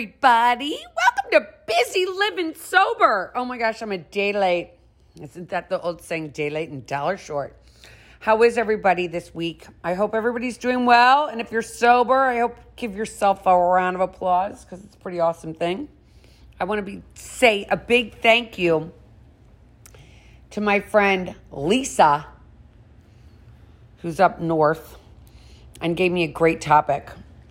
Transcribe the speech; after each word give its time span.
everybody. 0.00 0.78
Welcome 0.96 1.30
to 1.46 1.54
Busy 1.66 2.06
Living 2.06 2.54
Sober. 2.54 3.32
Oh 3.34 3.44
my 3.44 3.58
gosh, 3.58 3.82
I'm 3.82 3.92
a 3.92 3.98
day 3.98 4.32
late. 4.32 4.70
Isn't 5.20 5.50
that 5.50 5.68
the 5.68 5.78
old 5.78 6.00
saying, 6.00 6.30
day 6.30 6.48
late 6.48 6.70
and 6.70 6.86
dollar 6.86 7.18
short? 7.18 7.54
How 8.18 8.42
is 8.42 8.56
everybody 8.56 9.08
this 9.08 9.34
week? 9.34 9.66
I 9.84 9.92
hope 9.92 10.14
everybody's 10.14 10.56
doing 10.56 10.86
well. 10.86 11.26
And 11.26 11.38
if 11.38 11.52
you're 11.52 11.60
sober, 11.60 12.16
I 12.16 12.38
hope 12.38 12.56
give 12.76 12.96
yourself 12.96 13.44
a 13.44 13.54
round 13.54 13.94
of 13.94 14.00
applause 14.00 14.64
because 14.64 14.82
it's 14.82 14.96
a 14.96 14.98
pretty 15.00 15.20
awesome 15.20 15.52
thing. 15.52 15.86
I 16.58 16.64
want 16.64 16.78
to 16.78 16.82
be 16.82 17.02
say 17.12 17.66
a 17.68 17.76
big 17.76 18.22
thank 18.22 18.56
you 18.56 18.92
to 20.52 20.62
my 20.62 20.80
friend 20.80 21.34
Lisa, 21.52 22.26
who's 23.98 24.18
up 24.18 24.40
north, 24.40 24.96
and 25.82 25.94
gave 25.94 26.10
me 26.10 26.24
a 26.24 26.28
great 26.28 26.62
topic. 26.62 27.10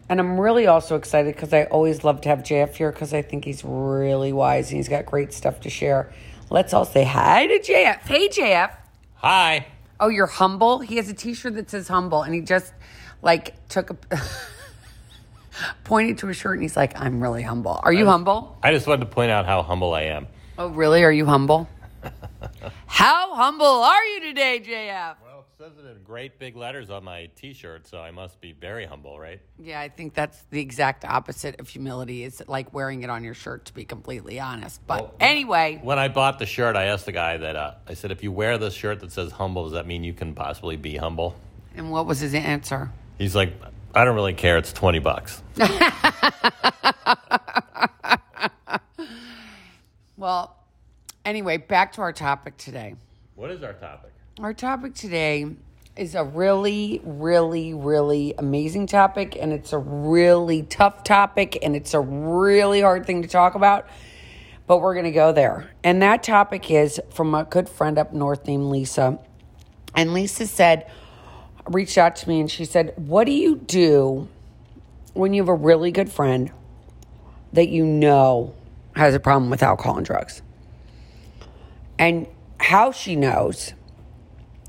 And 0.10 0.20
I'm 0.20 0.40
really 0.40 0.66
also 0.66 0.96
excited 0.96 1.36
because 1.36 1.54
I 1.54 1.66
always 1.66 2.04
love 2.04 2.22
to 2.22 2.30
have 2.30 2.40
JF 2.40 2.76
here 2.76 2.92
because 2.92 3.14
I 3.14 3.22
think 3.22 3.46
he's 3.46 3.64
really 3.64 4.34
wise 4.34 4.70
and 4.70 4.78
he's 4.78 4.90
got 4.90 5.06
great 5.06 5.32
stuff 5.34 5.62
to 5.62 5.70
share. 5.70 6.12
Let's 6.50 6.74
all 6.74 6.86
say 6.86 7.04
hi 7.04 7.46
to 7.46 7.60
JF. 7.60 8.00
Hey, 8.02 8.28
JF. 8.28 8.76
Hi. 9.16 9.68
Oh, 10.00 10.08
you're 10.08 10.26
humble? 10.26 10.80
He 10.80 10.98
has 10.98 11.10
a 11.10 11.14
t 11.14 11.36
shirt 11.36 11.54
that 11.56 11.70
says 11.70 11.88
humble 11.88 12.24
and 12.24 12.34
he 12.34 12.42
just 12.42 12.74
like 13.22 13.68
took 13.70 13.92
a. 13.92 14.20
pointed 15.84 16.18
to 16.20 16.28
his 16.28 16.38
shirt 16.38 16.54
and 16.54 16.62
he's 16.62 16.78
like, 16.78 17.00
I'm 17.00 17.22
really 17.22 17.44
humble. 17.44 17.80
Are 17.84 17.94
you 17.94 18.06
humble? 18.06 18.58
I 18.64 18.72
just 18.72 18.88
wanted 18.88 19.02
to 19.02 19.12
point 19.12 19.32
out 19.32 19.46
how 19.46 19.62
humble 19.62 19.94
I 19.94 20.04
am. 20.04 20.28
Oh, 20.58 20.68
really? 20.68 21.04
Are 21.04 21.12
you 21.12 21.26
humble? 21.26 21.70
how 22.88 23.36
humble 23.36 23.66
are 23.66 24.06
you 24.06 24.22
today, 24.22 24.62
JF? 24.66 25.16
Says 25.60 25.74
it 25.78 25.86
in 25.86 26.02
great 26.04 26.40
big 26.40 26.56
letters 26.56 26.90
on 26.90 27.04
my 27.04 27.30
T-shirt, 27.36 27.86
so 27.86 28.00
I 28.00 28.12
must 28.12 28.40
be 28.40 28.54
very 28.54 28.86
humble, 28.86 29.20
right? 29.20 29.42
Yeah, 29.62 29.82
I 29.82 29.90
think 29.90 30.14
that's 30.14 30.42
the 30.52 30.62
exact 30.62 31.04
opposite 31.04 31.60
of 31.60 31.68
humility. 31.68 32.24
It's 32.24 32.42
like 32.48 32.74
wearing 32.74 33.04
it 33.04 33.10
on 33.10 33.26
your 33.26 33.34
shirt, 33.34 33.66
to 33.66 33.74
be 33.74 33.84
completely 33.84 34.40
honest. 34.40 34.80
But 34.88 35.02
Well, 35.02 35.14
anyway, 35.20 35.82
When 35.84 36.00
I 36.00 36.08
bought 36.08 36.40
the 36.40 36.46
shirt, 36.46 36.78
I 36.78 36.86
asked 36.86 37.06
the 37.06 37.12
guy 37.12 37.36
that 37.36 37.58
uh, 37.58 37.74
I 37.86 37.96
said, 37.96 38.10
"If 38.12 38.24
you 38.24 38.32
wear 38.32 38.58
this 38.58 38.74
shirt 38.74 39.02
that 39.02 39.12
says 39.12 39.34
humble, 39.34 39.66
does 39.66 39.74
that 39.74 39.86
mean 39.86 40.06
you 40.06 40.14
can 40.14 40.34
possibly 40.34 40.78
be 40.78 40.96
humble?" 40.96 41.36
and 41.76 41.92
what 41.92 42.06
was 42.06 42.22
his 42.22 42.34
answer? 42.34 42.90
He's 43.18 43.36
like, 43.36 43.52
"I 43.94 44.06
don't 44.06 44.16
really 44.16 44.36
care. 44.36 44.58
It's 44.58 44.72
twenty 44.72 45.00
bucks." 45.00 45.44
Well, 50.16 50.56
anyway, 51.26 51.58
back 51.58 51.94
to 51.94 52.02
our 52.02 52.12
topic 52.14 52.58
today. 52.58 52.96
What 53.36 53.52
is 53.52 53.64
our 53.64 53.72
topic? 53.72 54.12
Our 54.42 54.54
topic 54.54 54.96
today 54.96 55.48
is 55.98 56.16
a 56.16 56.24
really, 56.24 57.02
really, 57.04 57.74
really 57.74 58.34
amazing 58.38 58.88
topic, 58.88 59.36
and 59.38 59.52
it's 59.52 59.74
a 59.74 59.78
really 59.78 60.64
tough 60.64 61.04
topic, 61.04 61.60
and 61.62 61.76
it's 61.76 61.94
a 61.94 62.00
really 62.00 62.80
hard 62.80 63.06
thing 63.06 63.22
to 63.24 63.28
talk 63.28 63.56
about. 63.56 63.90
But 64.66 64.78
we're 64.78 64.94
going 64.94 65.08
to 65.08 65.12
go 65.12 65.34
there. 65.34 65.70
And 65.84 66.02
that 66.04 66.24
topic 66.24 66.72
is 66.72 67.02
from 67.10 67.36
a 67.36 67.44
good 67.44 67.68
friend 67.68 67.98
up 67.98 68.14
north 68.14 68.48
named 68.48 68.68
Lisa. 68.68 69.20
And 69.94 70.14
Lisa 70.14 70.48
said, 70.48 70.90
reached 71.68 71.98
out 71.98 72.16
to 72.18 72.30
me, 72.30 72.40
and 72.40 72.50
she 72.50 72.64
said, 72.64 72.94
What 72.96 73.26
do 73.26 73.34
you 73.34 73.58
do 73.58 74.30
when 75.16 75.34
you 75.34 75.42
have 75.42 75.50
a 75.50 75.54
really 75.54 75.92
good 75.92 76.10
friend 76.10 76.50
that 77.52 77.68
you 77.68 77.84
know 77.84 78.56
has 78.96 79.14
a 79.14 79.20
problem 79.20 79.50
with 79.50 79.62
alcohol 79.62 79.98
and 79.98 80.06
drugs? 80.06 80.42
And 81.98 82.26
how 82.58 82.94
she 82.94 83.18
knows 83.18 83.74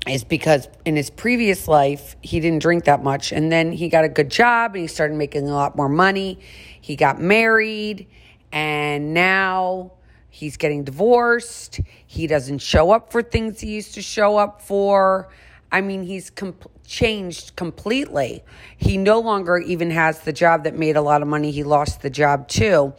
is 0.07 0.23
because 0.23 0.67
in 0.83 0.95
his 0.95 1.09
previous 1.09 1.67
life, 1.67 2.15
he 2.21 2.39
didn't 2.39 2.61
drink 2.61 2.85
that 2.85 3.03
much. 3.03 3.31
And 3.31 3.51
then 3.51 3.71
he 3.71 3.87
got 3.87 4.03
a 4.03 4.09
good 4.09 4.31
job 4.31 4.73
and 4.73 4.81
he 4.81 4.87
started 4.87 5.15
making 5.15 5.47
a 5.47 5.53
lot 5.53 5.75
more 5.75 5.89
money. 5.89 6.39
He 6.79 6.95
got 6.95 7.19
married 7.21 8.07
and 8.51 9.13
now 9.13 9.91
he's 10.29 10.57
getting 10.57 10.83
divorced. 10.83 11.81
He 12.07 12.25
doesn't 12.25 12.59
show 12.59 12.91
up 12.91 13.11
for 13.11 13.21
things 13.21 13.59
he 13.59 13.75
used 13.75 13.93
to 13.93 14.01
show 14.01 14.37
up 14.37 14.61
for. 14.61 15.29
I 15.71 15.81
mean, 15.81 16.03
he's 16.03 16.31
com- 16.31 16.55
changed 16.85 17.55
completely. 17.55 18.43
He 18.77 18.97
no 18.97 19.19
longer 19.19 19.57
even 19.59 19.91
has 19.91 20.21
the 20.21 20.33
job 20.33 20.63
that 20.63 20.75
made 20.75 20.97
a 20.97 21.01
lot 21.01 21.21
of 21.21 21.27
money. 21.27 21.51
He 21.51 21.63
lost 21.63 22.01
the 22.01 22.09
job 22.09 22.47
too. 22.47 22.93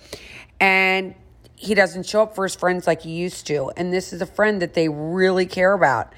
And 0.61 1.15
he 1.57 1.75
doesn't 1.75 2.07
show 2.07 2.23
up 2.23 2.35
for 2.35 2.45
his 2.45 2.55
friends 2.55 2.87
like 2.87 3.03
he 3.03 3.11
used 3.11 3.47
to. 3.49 3.71
And 3.77 3.93
this 3.93 4.13
is 4.13 4.23
a 4.23 4.27
friend 4.27 4.63
that 4.63 4.75
they 4.75 4.89
really 4.89 5.47
care 5.47 5.73
about. 5.73 6.13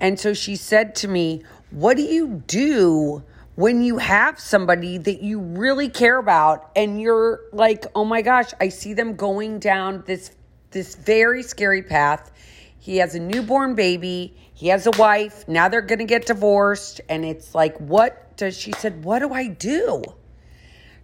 And 0.00 0.18
so 0.18 0.34
she 0.34 0.56
said 0.56 0.96
to 0.96 1.08
me, 1.08 1.44
What 1.70 1.96
do 1.96 2.02
you 2.02 2.42
do 2.46 3.22
when 3.60 3.82
you 3.82 3.98
have 3.98 4.40
somebody 4.40 4.96
that 4.96 5.20
you 5.20 5.38
really 5.38 5.90
care 5.90 6.16
about 6.16 6.70
and 6.74 6.98
you're 6.98 7.40
like, 7.52 7.84
oh 7.94 8.06
my 8.06 8.22
gosh, 8.22 8.52
I 8.58 8.70
see 8.70 8.94
them 8.94 9.16
going 9.16 9.58
down 9.58 10.02
this 10.06 10.30
this 10.70 10.94
very 10.94 11.42
scary 11.42 11.82
path. 11.82 12.30
He 12.78 12.96
has 12.98 13.14
a 13.14 13.20
newborn 13.20 13.74
baby, 13.74 14.34
he 14.54 14.68
has 14.68 14.86
a 14.86 14.92
wife, 14.92 15.46
now 15.46 15.68
they're 15.68 15.82
gonna 15.82 16.04
get 16.04 16.24
divorced, 16.24 17.02
and 17.08 17.22
it's 17.22 17.54
like, 17.54 17.76
what 17.78 18.34
does 18.38 18.56
she 18.56 18.72
said, 18.72 19.04
what 19.04 19.18
do 19.18 19.34
I 19.34 19.48
do? 19.48 20.02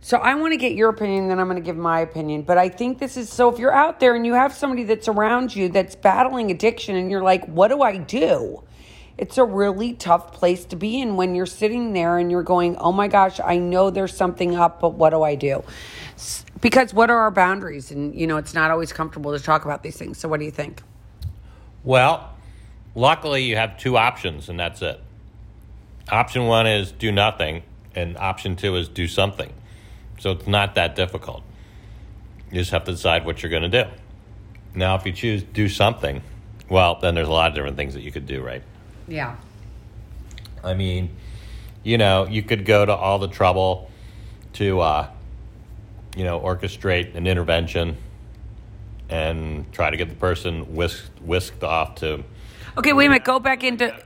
So 0.06 0.18
I 0.18 0.36
want 0.36 0.52
to 0.52 0.56
get 0.56 0.74
your 0.74 0.88
opinion, 0.88 1.26
then 1.26 1.40
I'm 1.40 1.48
going 1.48 1.60
to 1.60 1.66
give 1.66 1.76
my 1.76 1.98
opinion. 1.98 2.42
But 2.42 2.58
I 2.58 2.68
think 2.68 3.00
this 3.00 3.16
is 3.16 3.28
so 3.28 3.48
if 3.48 3.58
you're 3.58 3.72
out 3.72 3.98
there 3.98 4.14
and 4.14 4.24
you 4.24 4.34
have 4.34 4.54
somebody 4.54 4.84
that's 4.84 5.08
around 5.08 5.56
you 5.56 5.68
that's 5.68 5.96
battling 5.96 6.52
addiction 6.52 6.94
and 6.94 7.10
you're 7.10 7.24
like, 7.24 7.44
what 7.46 7.72
do 7.72 7.82
I 7.82 7.96
do? 7.96 8.62
It's 9.18 9.36
a 9.36 9.42
really 9.42 9.94
tough 9.94 10.32
place 10.32 10.64
to 10.66 10.76
be 10.76 11.00
in 11.00 11.16
when 11.16 11.34
you're 11.34 11.44
sitting 11.44 11.92
there 11.92 12.18
and 12.18 12.30
you're 12.30 12.44
going, 12.44 12.76
oh 12.76 12.92
my 12.92 13.08
gosh, 13.08 13.40
I 13.44 13.56
know 13.58 13.90
there's 13.90 14.16
something 14.16 14.54
up, 14.54 14.80
but 14.80 14.90
what 14.94 15.10
do 15.10 15.24
I 15.24 15.34
do? 15.34 15.64
Because 16.60 16.94
what 16.94 17.10
are 17.10 17.18
our 17.18 17.32
boundaries? 17.32 17.90
And, 17.90 18.14
you 18.14 18.28
know, 18.28 18.36
it's 18.36 18.54
not 18.54 18.70
always 18.70 18.92
comfortable 18.92 19.36
to 19.36 19.42
talk 19.42 19.64
about 19.64 19.82
these 19.82 19.96
things. 19.96 20.18
So 20.18 20.28
what 20.28 20.38
do 20.38 20.46
you 20.46 20.52
think? 20.52 20.84
Well, 21.82 22.32
luckily 22.94 23.42
you 23.42 23.56
have 23.56 23.76
two 23.76 23.96
options, 23.96 24.48
and 24.48 24.60
that's 24.60 24.82
it. 24.82 25.00
Option 26.12 26.46
one 26.46 26.68
is 26.68 26.92
do 26.92 27.10
nothing, 27.10 27.64
and 27.96 28.16
option 28.18 28.54
two 28.54 28.76
is 28.76 28.88
do 28.88 29.08
something. 29.08 29.52
So 30.18 30.32
it's 30.32 30.46
not 30.46 30.74
that 30.74 30.96
difficult. 30.96 31.42
You 32.50 32.60
just 32.60 32.70
have 32.70 32.84
to 32.84 32.92
decide 32.92 33.24
what 33.26 33.42
you're 33.42 33.50
going 33.50 33.70
to 33.70 33.84
do. 33.84 33.90
Now, 34.74 34.94
if 34.96 35.06
you 35.06 35.12
choose 35.12 35.42
do 35.42 35.68
something, 35.68 36.22
well, 36.68 36.98
then 37.00 37.14
there's 37.14 37.28
a 37.28 37.32
lot 37.32 37.48
of 37.48 37.54
different 37.54 37.76
things 37.76 37.94
that 37.94 38.02
you 38.02 38.12
could 38.12 38.26
do, 38.26 38.42
right? 38.42 38.62
Yeah. 39.08 39.36
I 40.62 40.74
mean, 40.74 41.10
you 41.82 41.98
know, 41.98 42.26
you 42.26 42.42
could 42.42 42.64
go 42.64 42.84
to 42.84 42.92
all 42.92 43.18
the 43.18 43.28
trouble 43.28 43.90
to, 44.54 44.80
uh, 44.80 45.10
you 46.16 46.24
know, 46.24 46.40
orchestrate 46.40 47.14
an 47.14 47.26
intervention 47.26 47.96
and 49.08 49.70
try 49.72 49.90
to 49.90 49.96
get 49.96 50.08
the 50.08 50.16
person 50.16 50.74
whisked 50.74 51.22
whisked 51.22 51.62
off 51.62 51.94
to. 51.96 52.24
Okay, 52.76 52.92
wait 52.92 53.06
a 53.06 53.08
minute. 53.10 53.24
Go 53.24 53.38
back 53.38 53.62
into 53.62 53.96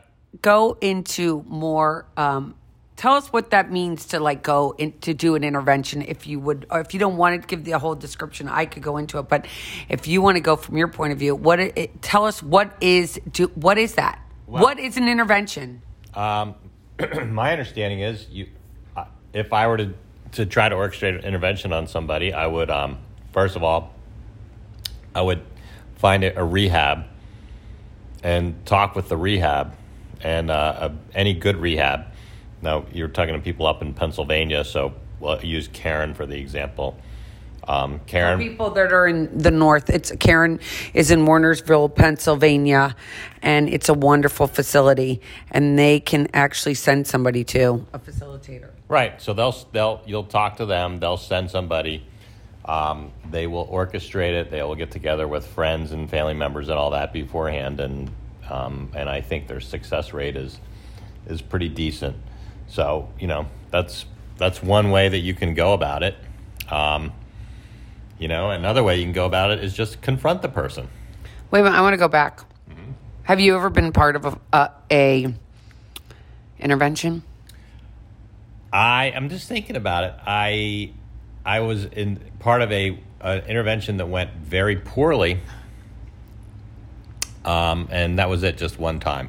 go 0.43 0.77
into 0.81 1.45
more. 1.49 2.07
Um, 2.17 2.55
tell 3.01 3.15
us 3.15 3.33
what 3.33 3.49
that 3.49 3.73
means 3.73 4.05
to 4.05 4.21
like 4.21 4.43
go 4.43 4.75
in, 4.77 4.93
to 5.01 5.15
do 5.15 5.35
an 5.35 5.43
intervention. 5.43 6.03
If 6.03 6.27
you 6.27 6.39
would, 6.39 6.67
or 6.71 6.81
if 6.81 6.93
you 6.93 7.01
don't 7.01 7.17
want 7.17 7.41
to 7.41 7.49
give 7.49 7.65
the 7.65 7.79
whole 7.79 7.95
description, 7.95 8.47
I 8.47 8.67
could 8.67 8.83
go 8.83 8.99
into 8.99 9.19
it. 9.19 9.23
But 9.23 9.47
if 9.89 10.07
you 10.07 10.21
want 10.21 10.37
to 10.37 10.43
go 10.43 10.55
from 10.55 10.77
your 10.77 10.89
point 10.89 11.15
of 11.15 11.19
view, 11.19 11.35
what 11.35 11.61
it, 11.61 11.73
it, 11.79 12.03
tell 12.03 12.27
us 12.27 12.43
what 12.43 12.77
is 12.83 13.19
do 13.33 13.47
what 13.55 13.79
is 13.79 13.95
that? 13.95 14.21
Well- 14.47 14.63
what 14.63 14.79
is 14.79 14.99
an 14.99 15.09
intervention? 15.09 15.81
Um, 16.13 16.57
my 17.29 17.53
understanding 17.53 18.01
is 18.01 18.29
you, 18.29 18.49
uh, 18.95 19.07
if 19.33 19.55
I 19.55 19.67
were 19.67 19.79
to 19.79 19.95
to 20.33 20.45
try 20.45 20.69
to 20.69 20.77
orchestrate 20.77 21.19
an 21.21 21.25
intervention 21.25 21.73
on 21.73 21.87
somebody, 21.87 22.35
I 22.35 22.47
would 22.47 22.71
um, 22.71 22.99
first 23.33 23.57
of 23.57 23.65
all, 23.65 23.95
I 25.15 25.23
would 25.23 25.41
find 25.97 26.23
a, 26.23 26.39
a 26.39 26.45
rehab 26.45 27.05
and 28.23 28.67
talk 28.67 28.95
with 28.95 29.09
the 29.09 29.17
rehab 29.17 29.75
and 30.21 30.51
uh, 30.51 30.91
a, 30.91 31.17
any 31.17 31.33
good 31.33 31.57
rehab. 31.57 32.10
Now 32.63 32.85
you're 32.93 33.09
talking 33.09 33.35
to 33.35 33.41
people 33.41 33.67
up 33.67 33.83
in 33.83 33.95
Pennsylvania, 33.95 34.65
so 34.65 34.95
we'll 35.19 35.43
use 35.45 35.69
Caron 35.69 36.15
for 36.15 36.27
the 36.27 36.37
example. 36.37 36.97
Um, 37.69 38.01
Caron, 38.07 38.39
People 38.39 38.71
that 38.71 38.93
are 38.93 39.07
in 39.07 39.37
the 39.37 39.51
north, 39.51 39.91
it's 39.91 40.11
Caron 40.19 40.61
is 40.95 41.11
in 41.11 41.27
Wernersville, 41.27 41.95
Pennsylvania, 41.95 42.97
and 43.43 43.69
it's 43.69 43.89
a 43.89 43.95
wonderful 43.95 44.47
facility, 44.47 45.21
and 45.51 45.79
they 45.79 46.01
can 46.01 46.29
actually 46.33 46.75
send 46.75 47.07
somebody 47.07 47.45
to 47.45 47.87
a 47.93 47.99
facilitator. 47.99 48.71
Right. 48.89 49.21
So 49.21 49.35
they'll 49.35 49.55
they'll 49.73 50.01
you'll 50.07 50.25
talk 50.25 50.57
to 50.57 50.67
them. 50.67 50.99
They'll 50.99 51.17
send 51.17 51.51
somebody. 51.51 52.05
Um, 52.65 53.13
they 53.31 53.47
will 53.47 53.67
orchestrate 53.69 54.33
it. 54.33 54.51
They 54.51 54.63
will 54.63 54.75
get 54.75 54.91
together 54.91 55.29
with 55.29 55.47
friends 55.47 55.93
and 55.93 56.09
family 56.09 56.35
members 56.35 56.69
and 56.69 56.79
all 56.79 56.91
that 56.91 57.13
beforehand, 57.13 57.81
and 57.81 58.11
um, 58.49 58.91
and 58.95 59.09
I 59.09 59.21
think 59.21 59.49
their 59.49 59.61
success 59.61 60.13
rate 60.13 60.37
is 60.37 60.59
is 61.29 61.43
pretty 61.43 61.69
decent. 61.69 62.17
So 62.71 63.09
you 63.19 63.27
know 63.27 63.47
that's 63.71 64.07
that's 64.39 64.63
one 64.63 64.91
way 64.91 65.09
that 65.09 65.19
you 65.19 65.35
can 65.35 65.55
go 65.55 65.75
about 65.75 66.03
it. 66.03 66.17
Um, 66.71 67.13
you 68.19 68.29
know, 68.29 68.51
another 68.51 68.83
way 68.83 68.97
you 68.97 69.05
can 69.05 69.13
go 69.13 69.27
about 69.27 69.51
it 69.51 69.63
is 69.63 69.75
just 69.75 70.01
confront 70.01 70.43
the 70.43 70.49
person. 70.49 70.89
Wait 71.51 71.61
a 71.61 71.63
minute, 71.65 71.77
I 71.77 71.81
want 71.83 71.95
to 71.95 71.99
go 71.99 72.09
back. 72.09 72.41
Have 73.25 73.41
you 73.41 73.57
ever 73.57 73.71
been 73.71 73.93
part 73.93 74.17
of 74.17 74.25
a, 74.25 74.41
a, 74.53 74.71
a 74.91 75.35
intervention? 76.59 77.23
I 78.73 79.13
I'm 79.17 79.29
just 79.29 79.49
thinking 79.49 79.77
about 79.77 80.05
it. 80.05 80.15
I 80.25 80.93
I 81.45 81.61
was 81.61 81.85
in 81.87 82.21
part 82.39 82.63
of 82.63 82.71
a 82.71 82.99
an 83.21 83.45
intervention 83.47 83.97
that 83.97 84.07
went 84.07 84.33
very 84.35 84.77
poorly, 84.77 85.41
um, 87.45 87.89
and 87.91 88.19
that 88.19 88.29
was 88.29 88.43
it, 88.43 88.57
just 88.57 88.79
one 88.79 89.01
time. 89.01 89.29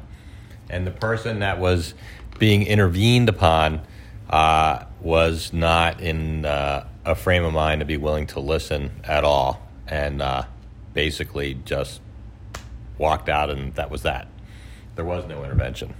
And 0.70 0.86
the 0.86 0.92
person 0.92 1.40
that 1.40 1.58
was 1.58 1.94
being 2.42 2.66
intervened 2.66 3.28
upon 3.28 3.80
uh, 4.28 4.84
was 5.00 5.52
not 5.52 6.00
in 6.00 6.44
uh, 6.44 6.84
a 7.04 7.14
frame 7.14 7.44
of 7.44 7.52
mind 7.52 7.78
to 7.78 7.84
be 7.84 7.96
willing 7.96 8.26
to 8.26 8.40
listen 8.40 8.90
at 9.04 9.22
all, 9.22 9.64
and 9.86 10.20
uh, 10.20 10.42
basically 10.92 11.54
just 11.64 12.00
walked 12.98 13.28
out, 13.28 13.48
and 13.48 13.72
that 13.76 13.92
was 13.92 14.02
that. 14.02 14.26
There 14.96 15.04
was 15.04 15.24
no 15.28 15.44
intervention. 15.44 15.94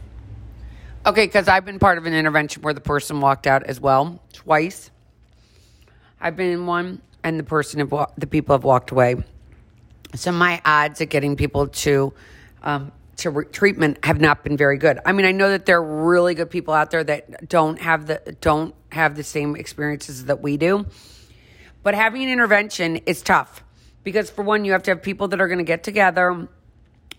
Okay, 1.06 1.27
because 1.27 1.47
I've 1.47 1.65
been 1.65 1.79
part 1.79 1.97
of 1.97 2.06
an 2.06 2.12
intervention 2.12 2.61
where 2.62 2.75
the 2.75 2.81
person 2.81 3.21
walked 3.21 3.47
out 3.47 3.62
as 3.62 3.81
well 3.81 4.21
twice. 4.33 4.91
I've 6.21 6.35
been 6.35 6.50
in 6.50 6.67
one, 6.67 7.03
and 7.23 7.39
the 7.39 7.44
person, 7.44 7.79
have 7.79 7.93
wa- 7.93 8.11
the 8.19 8.27
people 8.27 8.53
have 8.53 8.65
walked 8.65 8.91
away. 8.91 9.15
So 10.17 10.33
my 10.33 10.61
odds 10.65 11.00
at 11.00 11.09
getting 11.09 11.37
people 11.37 11.69
to 11.69 12.12
um, 12.65 12.91
to 13.17 13.31
re- 13.31 13.44
treatment 13.47 14.05
have 14.05 14.20
not 14.20 14.43
been 14.44 14.56
very 14.56 14.79
good. 14.79 14.99
I 15.05 15.12
mean, 15.12 15.26
I 15.26 15.32
know 15.32 15.50
that 15.50 15.67
there 15.67 15.79
are 15.79 16.05
really 16.05 16.35
good 16.35 16.50
people 16.50 16.75
out 16.75 16.91
there 16.91 17.05
that 17.05 17.49
don't 17.49 17.81
have 17.81 18.06
the 18.06 18.37
don't 18.41 18.75
have 18.91 19.17
the 19.17 19.25
same 19.25 19.56
experiences 19.56 20.26
that 20.26 20.41
we 20.41 20.56
do, 20.56 20.87
but 21.82 21.94
having 21.94 22.23
an 22.23 22.29
intervention 22.29 22.97
is 23.06 23.23
tough 23.23 23.62
because 24.05 24.31
for 24.31 24.43
one, 24.43 24.64
you 24.64 24.73
have 24.73 24.82
to 24.85 24.91
have 24.91 25.03
people 25.03 25.29
that 25.29 25.41
are 25.41 25.49
going 25.49 25.59
to 25.59 25.64
get 25.64 25.85
together. 25.85 26.49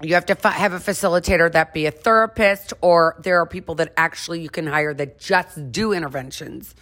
You 0.02 0.16
have 0.16 0.26
to 0.26 0.50
have 0.50 0.74
a 0.74 0.80
facilitator 0.80 1.52
that 1.52 1.74
be 1.74 1.86
a 1.86 1.92
therapist 1.92 2.74
or 2.82 3.16
there 3.24 3.40
are 3.40 3.46
people 3.46 3.76
that 3.76 3.94
actually 3.96 4.42
you 4.42 4.50
can 4.50 4.68
hire 4.68 4.94
that 4.94 5.20
just 5.20 5.72
do 5.72 5.94
interventions 5.94 6.76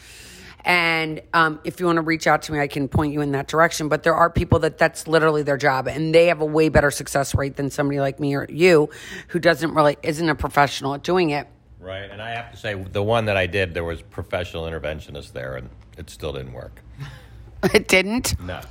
and 0.63 1.21
um, 1.33 1.59
if 1.63 1.79
you 1.79 1.85
want 1.85 1.97
to 1.97 2.01
reach 2.01 2.27
out 2.27 2.41
to 2.43 2.51
me 2.51 2.59
i 2.59 2.67
can 2.67 2.87
point 2.87 3.11
you 3.13 3.21
in 3.21 3.31
that 3.31 3.47
direction 3.47 3.87
but 3.89 4.03
there 4.03 4.13
are 4.15 4.29
people 4.29 4.59
that 4.59 4.77
that's 4.77 5.07
literally 5.07 5.43
their 5.43 5.57
job 5.57 5.87
and 5.87 6.13
they 6.13 6.27
have 6.27 6.41
a 6.41 6.45
way 6.45 6.69
better 6.69 6.91
success 6.91 7.33
rate 7.35 7.55
than 7.55 7.69
somebody 7.69 7.99
like 7.99 8.19
me 8.19 8.35
or 8.35 8.45
you 8.49 8.89
who 9.29 9.39
doesn't 9.39 9.73
really 9.73 9.97
isn't 10.03 10.29
a 10.29 10.35
professional 10.35 10.93
at 10.93 11.03
doing 11.03 11.29
it 11.31 11.47
Right, 11.79 12.11
and 12.11 12.21
I 12.21 12.29
have 12.35 12.51
to 12.51 12.57
say, 12.57 12.75
the 12.75 13.01
one 13.01 13.25
that 13.25 13.37
I 13.37 13.47
did, 13.47 13.73
there 13.73 13.83
was 13.83 14.03
professional 14.03 14.65
interventionist 14.65 15.31
there, 15.33 15.55
and 15.55 15.67
it 15.97 16.11
still 16.11 16.31
didn't 16.31 16.53
work. 16.53 16.79
it 17.73 17.87
didn't 17.87 18.39
No. 18.39 18.61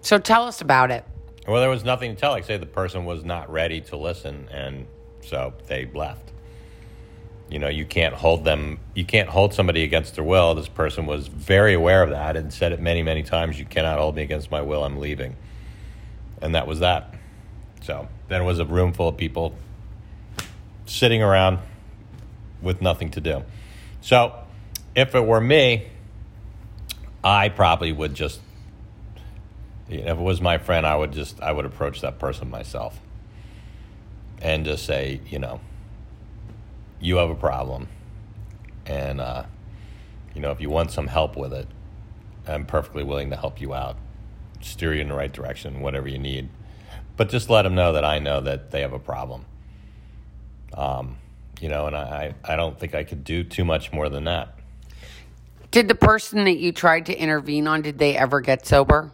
so 0.00 0.18
tell 0.18 0.42
us 0.42 0.60
about 0.60 0.90
it 0.90 1.04
Well, 1.46 1.60
there 1.60 1.70
was 1.70 1.84
nothing 1.84 2.12
to 2.16 2.20
tell. 2.20 2.32
Like, 2.32 2.42
say 2.42 2.56
the 2.56 2.66
person 2.66 3.04
was 3.04 3.24
not 3.24 3.48
ready 3.48 3.80
to 3.82 3.96
listen, 3.96 4.48
and 4.50 4.88
so 5.24 5.54
they 5.68 5.86
left. 5.94 6.32
You 7.48 7.60
know, 7.60 7.68
you 7.68 7.84
can't 7.84 8.14
hold 8.14 8.44
them. 8.44 8.78
You 8.94 9.04
can't 9.04 9.28
hold 9.28 9.54
somebody 9.54 9.84
against 9.84 10.16
their 10.16 10.24
will. 10.24 10.54
This 10.54 10.68
person 10.68 11.06
was 11.06 11.28
very 11.28 11.74
aware 11.74 12.02
of 12.02 12.10
that 12.10 12.36
and 12.36 12.52
said 12.52 12.72
it 12.72 12.80
many, 12.80 13.02
many 13.02 13.22
times. 13.22 13.58
You 13.58 13.64
cannot 13.64 13.98
hold 13.98 14.16
me 14.16 14.22
against 14.22 14.50
my 14.50 14.62
will. 14.62 14.82
I'm 14.84 14.98
leaving, 14.98 15.36
and 16.42 16.54
that 16.54 16.66
was 16.66 16.80
that. 16.80 17.14
So 17.82 18.08
then 18.28 18.42
it 18.42 18.44
was 18.44 18.58
a 18.58 18.64
room 18.64 18.92
full 18.92 19.08
of 19.08 19.16
people 19.16 19.54
sitting 20.86 21.22
around 21.22 21.58
with 22.60 22.82
nothing 22.82 23.10
to 23.10 23.20
do. 23.20 23.44
So 24.00 24.34
if 24.96 25.14
it 25.14 25.24
were 25.24 25.40
me, 25.40 25.86
I 27.22 27.48
probably 27.48 27.92
would 27.92 28.14
just 28.14 28.40
if 29.88 30.04
it 30.04 30.18
was 30.18 30.40
my 30.40 30.58
friend, 30.58 30.86
I 30.86 30.96
would 30.96 31.12
just 31.12 31.40
I 31.40 31.52
would 31.52 31.64
approach 31.64 32.00
that 32.00 32.18
person 32.18 32.50
myself 32.50 32.98
and 34.42 34.64
just 34.64 34.84
say, 34.84 35.20
you 35.28 35.38
know, 35.38 35.60
you 37.00 37.16
have 37.16 37.30
a 37.30 37.34
problem, 37.34 37.88
and 38.86 39.20
uh, 39.20 39.44
you 40.34 40.40
know 40.40 40.50
if 40.50 40.60
you 40.60 40.70
want 40.70 40.90
some 40.90 41.06
help 41.06 41.36
with 41.36 41.52
it, 41.52 41.68
I'm 42.46 42.66
perfectly 42.66 43.04
willing 43.04 43.30
to 43.30 43.36
help 43.36 43.60
you 43.60 43.74
out, 43.74 43.96
steer 44.60 44.94
you 44.94 45.00
in 45.02 45.08
the 45.08 45.14
right 45.14 45.32
direction, 45.32 45.80
whatever 45.80 46.08
you 46.08 46.18
need. 46.18 46.48
But 47.16 47.28
just 47.30 47.48
let 47.50 47.62
them 47.62 47.74
know 47.74 47.92
that 47.94 48.04
I 48.04 48.18
know 48.18 48.40
that 48.42 48.70
they 48.70 48.82
have 48.82 48.92
a 48.92 48.98
problem. 48.98 49.44
Um, 50.74 51.16
you 51.60 51.68
know, 51.68 51.86
and 51.86 51.96
I, 51.96 52.34
I 52.46 52.52
I 52.54 52.56
don't 52.56 52.78
think 52.78 52.94
I 52.94 53.04
could 53.04 53.24
do 53.24 53.44
too 53.44 53.64
much 53.64 53.92
more 53.92 54.08
than 54.08 54.24
that. 54.24 54.54
did 55.70 55.88
the 55.88 55.94
person 55.94 56.44
that 56.44 56.58
you 56.58 56.72
tried 56.72 57.06
to 57.06 57.14
intervene 57.16 57.66
on 57.66 57.82
did 57.82 57.98
they 57.98 58.16
ever 58.16 58.40
get 58.40 58.66
sober 58.66 59.12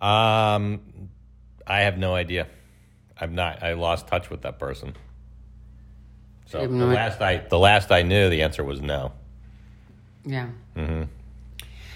Um, 0.00 0.80
I 1.66 1.80
have 1.82 1.98
no 1.98 2.14
idea. 2.14 2.48
I'm 3.20 3.34
not. 3.34 3.62
I 3.62 3.74
lost 3.74 4.08
touch 4.08 4.30
with 4.30 4.42
that 4.42 4.58
person. 4.58 4.94
So 6.50 6.66
the 6.66 6.84
i- 6.84 6.94
last 6.94 7.20
I 7.20 7.36
the 7.48 7.58
last 7.58 7.90
I 7.92 8.02
knew, 8.02 8.28
the 8.28 8.42
answer 8.42 8.64
was 8.64 8.80
no. 8.80 9.12
Yeah. 10.24 10.48
Mm-hmm. 10.76 11.04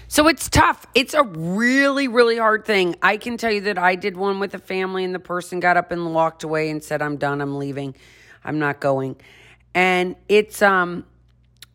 So 0.07 0.27
it's 0.27 0.49
tough. 0.49 0.85
It's 0.95 1.13
a 1.13 1.23
really, 1.23 2.07
really 2.07 2.37
hard 2.37 2.63
thing. 2.63 2.95
I 3.01 3.17
can 3.17 3.37
tell 3.37 3.51
you 3.51 3.61
that 3.61 3.77
I 3.77 3.95
did 3.95 4.15
one 4.15 4.39
with 4.39 4.53
a 4.53 4.59
family, 4.59 5.03
and 5.03 5.13
the 5.13 5.19
person 5.19 5.59
got 5.59 5.75
up 5.77 5.91
and 5.91 6.13
walked 6.13 6.43
away 6.43 6.69
and 6.69 6.81
said, 6.83 7.01
"I'm 7.01 7.17
done. 7.17 7.41
I'm 7.41 7.57
leaving. 7.57 7.95
I'm 8.43 8.57
not 8.59 8.79
going." 8.79 9.17
And 9.73 10.15
it's 10.29 10.61
um, 10.61 11.05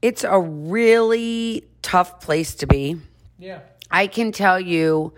it's 0.00 0.24
a 0.24 0.40
really 0.40 1.64
tough 1.82 2.20
place 2.20 2.54
to 2.56 2.66
be. 2.66 2.96
Yeah. 3.38 3.60
I 3.90 4.06
can 4.06 4.32
tell 4.32 4.58
you 4.58 5.12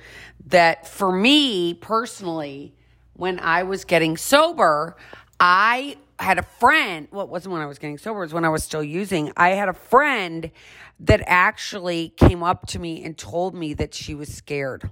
that 0.47 0.88
for 0.88 1.12
me 1.12 1.75
personally, 1.75 2.75
when 3.14 3.38
I 3.38 3.62
was 3.62 3.85
getting 3.85 4.17
sober, 4.17 4.97
I 5.38 5.97
had 6.22 6.38
a 6.38 6.42
friend. 6.42 7.08
Well, 7.10 7.24
it 7.24 7.30
wasn't 7.30 7.52
when 7.52 7.62
I 7.62 7.66
was 7.66 7.78
getting 7.78 7.98
sober, 7.98 8.20
it 8.20 8.26
was 8.26 8.34
when 8.34 8.44
I 8.44 8.48
was 8.48 8.64
still 8.64 8.82
using. 8.82 9.32
I 9.36 9.50
had 9.50 9.69
a 9.69 9.74
friend 9.74 10.50
that 11.00 11.22
actually 11.26 12.10
came 12.10 12.42
up 12.42 12.66
to 12.69 12.78
me 12.78 13.04
and 13.04 13.16
told 13.16 13.54
me 13.54 13.74
that 13.74 13.94
she 13.94 14.14
was 14.14 14.32
scared. 14.32 14.90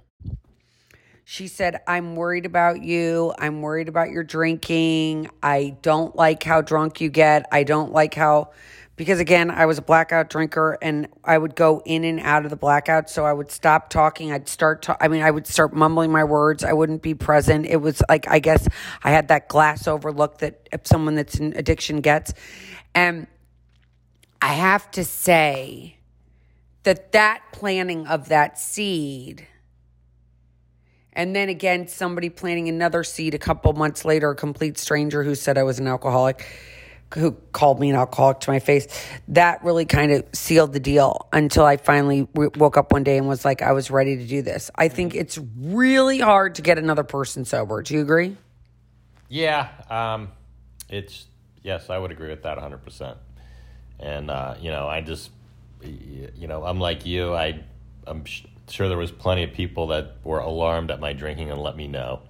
She 1.23 1.47
said, 1.47 1.79
I'm 1.87 2.15
worried 2.15 2.45
about 2.45 2.83
you. 2.83 3.33
I'm 3.39 3.61
worried 3.61 3.87
about 3.87 4.09
your 4.09 4.23
drinking. 4.23 5.29
I 5.41 5.77
don't 5.81 6.13
like 6.15 6.43
how 6.43 6.61
drunk 6.61 6.99
you 6.99 7.09
get. 7.09 7.45
I 7.51 7.63
don't 7.63 7.93
like 7.93 8.13
how, 8.13 8.51
because 9.01 9.19
again, 9.19 9.49
I 9.49 9.65
was 9.65 9.79
a 9.79 9.81
blackout 9.81 10.29
drinker 10.29 10.77
and 10.79 11.07
I 11.23 11.35
would 11.35 11.55
go 11.55 11.81
in 11.85 12.03
and 12.03 12.19
out 12.19 12.45
of 12.45 12.51
the 12.51 12.55
blackout. 12.55 13.09
So 13.09 13.25
I 13.25 13.33
would 13.33 13.49
stop 13.49 13.89
talking. 13.89 14.31
I'd 14.31 14.47
start, 14.47 14.85
I 15.01 15.07
mean, 15.07 15.23
I 15.23 15.31
would 15.31 15.47
start 15.47 15.73
mumbling 15.73 16.11
my 16.11 16.23
words. 16.23 16.63
I 16.63 16.73
wouldn't 16.73 17.01
be 17.01 17.15
present. 17.15 17.65
It 17.65 17.77
was 17.77 18.03
like, 18.07 18.27
I 18.27 18.37
guess 18.37 18.67
I 19.03 19.09
had 19.09 19.29
that 19.29 19.49
glass 19.49 19.87
over 19.87 20.11
look 20.11 20.37
that 20.37 20.69
if 20.71 20.85
someone 20.85 21.15
that's 21.15 21.39
in 21.39 21.57
addiction 21.57 22.01
gets. 22.01 22.35
And 22.93 23.25
I 24.39 24.53
have 24.53 24.91
to 24.91 25.03
say 25.03 25.97
that 26.83 27.11
that 27.13 27.41
planting 27.51 28.05
of 28.05 28.29
that 28.29 28.59
seed 28.59 29.47
and 31.13 31.35
then 31.35 31.49
again, 31.49 31.87
somebody 31.87 32.29
planting 32.29 32.69
another 32.69 33.03
seed 33.03 33.33
a 33.33 33.39
couple 33.39 33.73
months 33.73 34.05
later, 34.05 34.29
a 34.29 34.35
complete 34.35 34.77
stranger 34.77 35.23
who 35.23 35.33
said 35.33 35.57
I 35.57 35.63
was 35.63 35.79
an 35.79 35.87
alcoholic, 35.87 36.45
who 37.13 37.31
called 37.51 37.79
me 37.79 37.89
an 37.89 37.95
alcoholic 37.95 38.39
to 38.41 38.51
my 38.51 38.59
face. 38.59 38.87
That 39.29 39.63
really 39.63 39.85
kind 39.85 40.11
of 40.11 40.25
sealed 40.33 40.73
the 40.73 40.79
deal 40.79 41.27
until 41.33 41.65
I 41.65 41.77
finally 41.77 42.27
w- 42.33 42.51
woke 42.55 42.77
up 42.77 42.91
one 42.91 43.03
day 43.03 43.17
and 43.17 43.27
was 43.27 43.43
like, 43.45 43.61
I 43.61 43.73
was 43.73 43.91
ready 43.91 44.17
to 44.17 44.25
do 44.25 44.41
this. 44.41 44.71
I 44.75 44.87
think 44.87 45.15
it's 45.15 45.39
really 45.57 46.19
hard 46.19 46.55
to 46.55 46.61
get 46.61 46.77
another 46.77 47.03
person 47.03 47.45
sober. 47.45 47.81
Do 47.81 47.93
you 47.93 48.01
agree? 48.01 48.37
Yeah. 49.29 49.69
Um, 49.89 50.29
it's 50.89 51.25
yes, 51.63 51.89
I 51.89 51.97
would 51.97 52.11
agree 52.11 52.29
with 52.29 52.43
that 52.43 52.57
100. 52.57 52.83
percent 52.83 53.17
And 53.99 54.29
uh, 54.29 54.55
you 54.59 54.71
know, 54.71 54.87
I 54.87 55.01
just 55.01 55.31
you 55.83 56.47
know, 56.47 56.63
I'm 56.63 56.79
like 56.79 57.05
you. 57.05 57.33
I 57.33 57.61
I'm 58.05 58.25
sh- 58.25 58.45
sure 58.69 58.87
there 58.87 58.97
was 58.97 59.11
plenty 59.11 59.43
of 59.43 59.53
people 59.53 59.87
that 59.87 60.17
were 60.23 60.39
alarmed 60.39 60.91
at 60.91 60.99
my 60.99 61.13
drinking 61.13 61.51
and 61.51 61.61
let 61.61 61.75
me 61.75 61.87
know. 61.87 62.21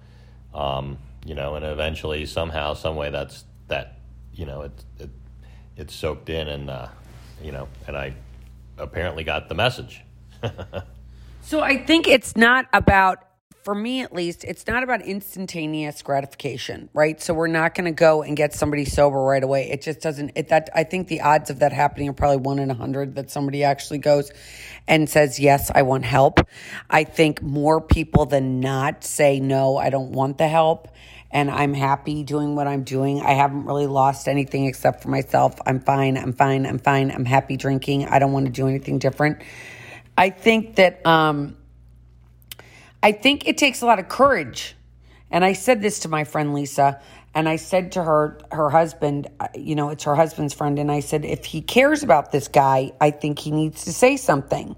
Um, 0.54 0.98
you 1.24 1.34
know, 1.34 1.54
and 1.54 1.64
eventually, 1.64 2.26
somehow, 2.26 2.74
some 2.74 2.96
way, 2.96 3.10
that's 3.10 3.44
that. 3.68 3.98
You 4.34 4.46
know, 4.46 4.62
it 4.62 4.84
it 4.98 5.10
it's 5.76 5.94
soaked 5.94 6.30
in, 6.30 6.48
and 6.48 6.70
uh, 6.70 6.88
you 7.42 7.52
know, 7.52 7.68
and 7.86 7.96
I 7.96 8.14
apparently 8.78 9.24
got 9.24 9.48
the 9.48 9.54
message. 9.54 10.02
So 11.44 11.60
I 11.60 11.76
think 11.76 12.06
it's 12.06 12.36
not 12.36 12.66
about, 12.72 13.18
for 13.64 13.74
me 13.74 14.00
at 14.00 14.14
least, 14.14 14.44
it's 14.44 14.68
not 14.68 14.84
about 14.84 15.02
instantaneous 15.02 16.00
gratification, 16.00 16.88
right? 16.94 17.20
So 17.20 17.34
we're 17.34 17.48
not 17.48 17.74
going 17.74 17.86
to 17.86 17.90
go 17.90 18.22
and 18.22 18.36
get 18.36 18.54
somebody 18.54 18.84
sober 18.84 19.20
right 19.20 19.42
away. 19.42 19.68
It 19.68 19.82
just 19.82 20.00
doesn't. 20.00 20.32
It 20.36 20.48
that 20.48 20.70
I 20.72 20.84
think 20.84 21.08
the 21.08 21.20
odds 21.20 21.50
of 21.50 21.58
that 21.58 21.72
happening 21.72 22.08
are 22.08 22.12
probably 22.12 22.38
one 22.38 22.60
in 22.60 22.70
a 22.70 22.74
hundred 22.74 23.16
that 23.16 23.28
somebody 23.30 23.64
actually 23.64 23.98
goes 23.98 24.30
and 24.86 25.10
says 25.10 25.40
yes, 25.40 25.70
I 25.74 25.82
want 25.82 26.04
help. 26.04 26.40
I 26.88 27.02
think 27.02 27.42
more 27.42 27.80
people 27.80 28.24
than 28.24 28.60
not 28.60 29.02
say 29.02 29.40
no, 29.40 29.76
I 29.76 29.90
don't 29.90 30.12
want 30.12 30.38
the 30.38 30.48
help. 30.48 30.88
And 31.32 31.50
I'm 31.50 31.72
happy 31.72 32.22
doing 32.22 32.54
what 32.54 32.66
I'm 32.66 32.84
doing. 32.84 33.22
I 33.22 33.32
haven't 33.32 33.64
really 33.64 33.86
lost 33.86 34.28
anything 34.28 34.66
except 34.66 35.02
for 35.02 35.08
myself. 35.08 35.58
I'm 35.64 35.80
fine. 35.80 36.18
I'm 36.18 36.34
fine. 36.34 36.66
I'm 36.66 36.78
fine. 36.78 37.10
I'm 37.10 37.24
happy 37.24 37.56
drinking. 37.56 38.06
I 38.06 38.18
don't 38.18 38.32
want 38.32 38.46
to 38.46 38.52
do 38.52 38.68
anything 38.68 38.98
different. 38.98 39.42
I 40.16 40.28
think 40.28 40.76
that 40.76 41.04
um, 41.06 41.56
I 43.02 43.12
think 43.12 43.48
it 43.48 43.56
takes 43.58 43.80
a 43.82 43.86
lot 43.86 43.98
of 43.98 44.08
courage. 44.08 44.76
And 45.30 45.44
I 45.44 45.54
said 45.54 45.80
this 45.80 46.00
to 46.00 46.08
my 46.08 46.24
friend 46.24 46.52
Lisa, 46.52 47.00
and 47.34 47.48
I 47.48 47.56
said 47.56 47.92
to 47.92 48.04
her, 48.04 48.38
her 48.50 48.68
husband, 48.68 49.28
uh, 49.40 49.48
you 49.54 49.74
know, 49.74 49.88
it's 49.88 50.04
her 50.04 50.14
husband's 50.14 50.52
friend, 50.52 50.78
and 50.78 50.92
I 50.92 51.00
said, 51.00 51.24
if 51.24 51.46
he 51.46 51.62
cares 51.62 52.02
about 52.02 52.30
this 52.30 52.48
guy, 52.48 52.92
I 53.00 53.10
think 53.10 53.38
he 53.38 53.50
needs 53.50 53.86
to 53.86 53.92
say 53.94 54.18
something. 54.18 54.76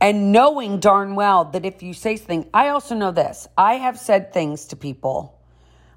And 0.00 0.30
knowing 0.30 0.78
darn 0.78 1.16
well 1.16 1.46
that 1.46 1.64
if 1.64 1.82
you 1.82 1.94
say 1.94 2.16
something, 2.16 2.48
I 2.54 2.68
also 2.68 2.94
know 2.94 3.10
this. 3.10 3.48
I 3.58 3.74
have 3.74 3.98
said 3.98 4.32
things 4.32 4.66
to 4.66 4.76
people. 4.76 5.41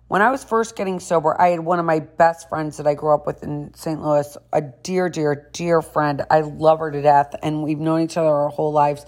When 0.08 0.22
I 0.22 0.30
was 0.30 0.44
first 0.44 0.76
getting 0.76 1.00
sober, 1.00 1.40
I 1.40 1.50
had 1.50 1.60
one 1.60 1.80
of 1.80 1.86
my 1.86 2.00
best 2.00 2.48
friends 2.48 2.78
that 2.78 2.86
I 2.86 2.94
grew 2.94 3.14
up 3.14 3.26
with 3.26 3.42
in 3.42 3.74
St. 3.74 4.00
Louis, 4.00 4.38
a 4.54 4.62
dear, 4.62 5.10
dear, 5.10 5.50
dear 5.52 5.82
friend. 5.82 6.22
I 6.30 6.42
love 6.42 6.80
her 6.80 6.92
to 6.92 7.02
death, 7.02 7.34
and 7.42 7.64
we've 7.64 7.80
known 7.80 8.02
each 8.02 8.16
other 8.16 8.30
our 8.30 8.50
whole 8.50 8.72
lives. 8.72 9.04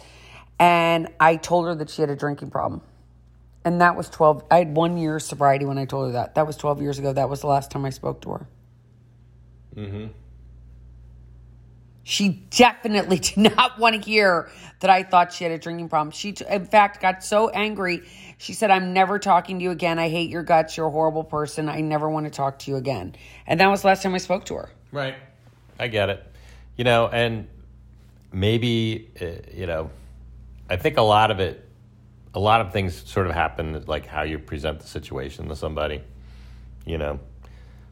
And 0.59 1.09
I 1.19 1.35
told 1.35 1.67
her 1.67 1.75
that 1.75 1.91
she 1.91 2.01
had 2.01 2.09
a 2.09 2.15
drinking 2.15 2.49
problem. 2.49 2.81
And 3.63 3.81
that 3.81 3.95
was 3.95 4.09
12. 4.09 4.45
I 4.49 4.57
had 4.57 4.75
one 4.75 4.97
year 4.97 5.19
sobriety 5.19 5.65
when 5.65 5.77
I 5.77 5.85
told 5.85 6.07
her 6.07 6.11
that. 6.13 6.33
That 6.35 6.47
was 6.47 6.57
12 6.57 6.81
years 6.81 6.97
ago. 6.97 7.13
That 7.13 7.29
was 7.29 7.41
the 7.41 7.47
last 7.47 7.69
time 7.69 7.85
I 7.85 7.91
spoke 7.91 8.21
to 8.21 8.29
her. 8.31 8.47
Mm-hmm. 9.75 10.07
She 12.07 12.29
definitely 12.29 13.19
did 13.35 13.35
not 13.35 13.77
want 13.77 13.95
to 13.95 14.01
hear 14.01 14.49
that 14.79 14.89
I 14.89 15.03
thought 15.03 15.33
she 15.33 15.43
had 15.43 15.51
a 15.51 15.57
drinking 15.57 15.89
problem. 15.89 16.11
She, 16.11 16.33
in 16.49 16.63
fact, 16.63 17.01
got 17.01 17.21
so 17.21 17.49
angry. 17.49 18.03
She 18.37 18.53
said, 18.53 18.71
I'm 18.71 18.93
never 18.93 19.19
talking 19.19 19.59
to 19.59 19.63
you 19.63 19.71
again. 19.71 19.99
I 19.99 20.07
hate 20.07 20.29
your 20.29 20.41
guts. 20.41 20.77
You're 20.77 20.87
a 20.87 20.89
horrible 20.89 21.25
person. 21.25 21.67
I 21.67 21.81
never 21.81 22.09
want 22.09 22.25
to 22.25 22.29
talk 22.29 22.59
to 22.59 22.71
you 22.71 22.77
again. 22.77 23.13
And 23.45 23.59
that 23.59 23.67
was 23.67 23.81
the 23.81 23.87
last 23.87 24.03
time 24.03 24.15
I 24.15 24.19
spoke 24.19 24.45
to 24.45 24.55
her. 24.55 24.69
Right. 24.93 25.15
I 25.79 25.89
get 25.89 26.09
it. 26.09 26.25
You 26.77 26.85
know, 26.85 27.09
and 27.09 27.49
maybe, 28.31 29.11
uh, 29.21 29.25
you 29.53 29.65
know, 29.65 29.89
I 30.69 30.77
think 30.77 30.95
a 30.95 31.01
lot 31.01 31.29
of 31.29 31.41
it, 31.41 31.67
a 32.33 32.39
lot 32.39 32.61
of 32.61 32.71
things 32.71 32.95
sort 33.05 33.27
of 33.27 33.33
happen 33.33 33.83
like 33.85 34.05
how 34.05 34.21
you 34.21 34.39
present 34.39 34.79
the 34.79 34.87
situation 34.87 35.49
to 35.49 35.57
somebody, 35.57 36.01
you 36.85 36.99
know. 36.99 37.19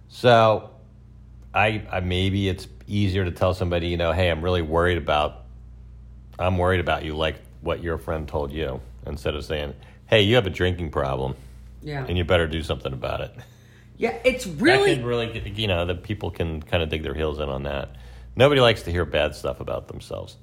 So 0.08 0.70
I, 1.56 1.82
I 1.90 2.02
maybe 2.02 2.50
it's 2.50 2.68
easier 2.88 3.24
to 3.26 3.32
tell 3.32 3.54
somebody, 3.54 3.88
you 3.88 3.98
know, 3.98 4.12
hey, 4.12 4.30
I'm 4.30 4.44
really 4.44 4.62
worried 4.62 4.98
about, 4.98 5.44
I'm 6.38 6.58
worried 6.58 6.82
about 6.82 7.06
you, 7.06 7.16
like 7.16 7.38
what 7.62 7.82
your 7.82 7.98
friend 7.98 8.28
told 8.28 8.52
you, 8.52 8.82
instead 9.08 9.36
of 9.36 9.46
saying, 9.46 9.74
hey, 10.08 10.22
you 10.22 10.36
have 10.36 10.46
a 10.46 10.50
drinking 10.52 10.92
problem, 10.92 11.36
Yeah. 11.82 12.06
and 12.08 12.18
you 12.18 12.26
better 12.26 12.46
do 12.48 12.62
something 12.62 12.94
about 12.94 13.22
it. 13.22 13.32
Yeah, 13.98 14.18
it's 14.26 14.44
That 14.46 14.62
really. 14.62 14.96
can 14.96 15.06
really, 15.06 15.40
you 15.56 15.68
know, 15.68 15.86
that 15.86 16.04
people 16.04 16.30
can 16.30 16.62
kind 16.62 16.84
of 16.84 16.90
dig 16.90 17.02
their 17.04 17.14
heels 17.14 17.40
in 17.40 17.48
on 17.48 17.64
that. 17.64 17.96
Nobody 18.36 18.60
likes 18.60 18.84
to 18.84 18.92
hear 18.92 19.06
bad 19.06 19.34
stuff 19.36 19.62
about 19.62 19.88
themselves. 19.88 20.36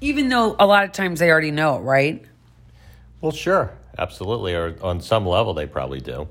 Even 0.00 0.28
though 0.28 0.56
a 0.58 0.66
lot 0.66 0.82
of 0.84 0.90
times 0.90 1.20
they 1.20 1.30
already 1.30 1.52
know, 1.52 1.78
right? 1.78 2.24
Well, 3.20 3.30
sure, 3.30 3.70
absolutely, 3.96 4.54
or 4.54 4.74
on 4.82 5.00
some 5.00 5.24
level 5.24 5.54
they 5.54 5.66
probably 5.66 6.00
do. 6.00 6.26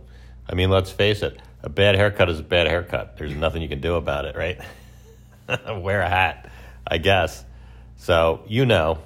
I 0.50 0.56
mean, 0.56 0.70
let's 0.70 0.91
face 0.91 1.22
it, 1.22 1.39
a 1.63 1.70
bad 1.70 1.96
haircut 1.96 2.30
is 2.30 2.39
a 2.39 2.44
bad 2.44 2.68
haircut. 2.68 3.18
There's 3.18 3.36
nothing 3.36 3.62
you 3.62 3.70
can 3.70 3.82
do 3.82 3.96
about 3.96 4.25
it, 4.25 4.36
right? 4.36 4.60
Wear 5.82 6.01
a 6.01 6.10
hat, 6.10 6.50
I 6.86 6.98
guess. 6.98 7.44
So 7.98 8.44
you 8.48 8.65
know, 8.65 9.00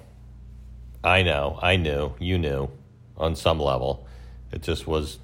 I 1.04 1.24
know, 1.24 1.60
I 1.62 1.76
knew, 1.76 2.14
you 2.20 2.38
knew, 2.38 2.70
on 3.18 3.36
some 3.36 3.60
level. 3.60 4.08
It 4.52 4.64
just 4.64 4.88
was, 4.88 5.20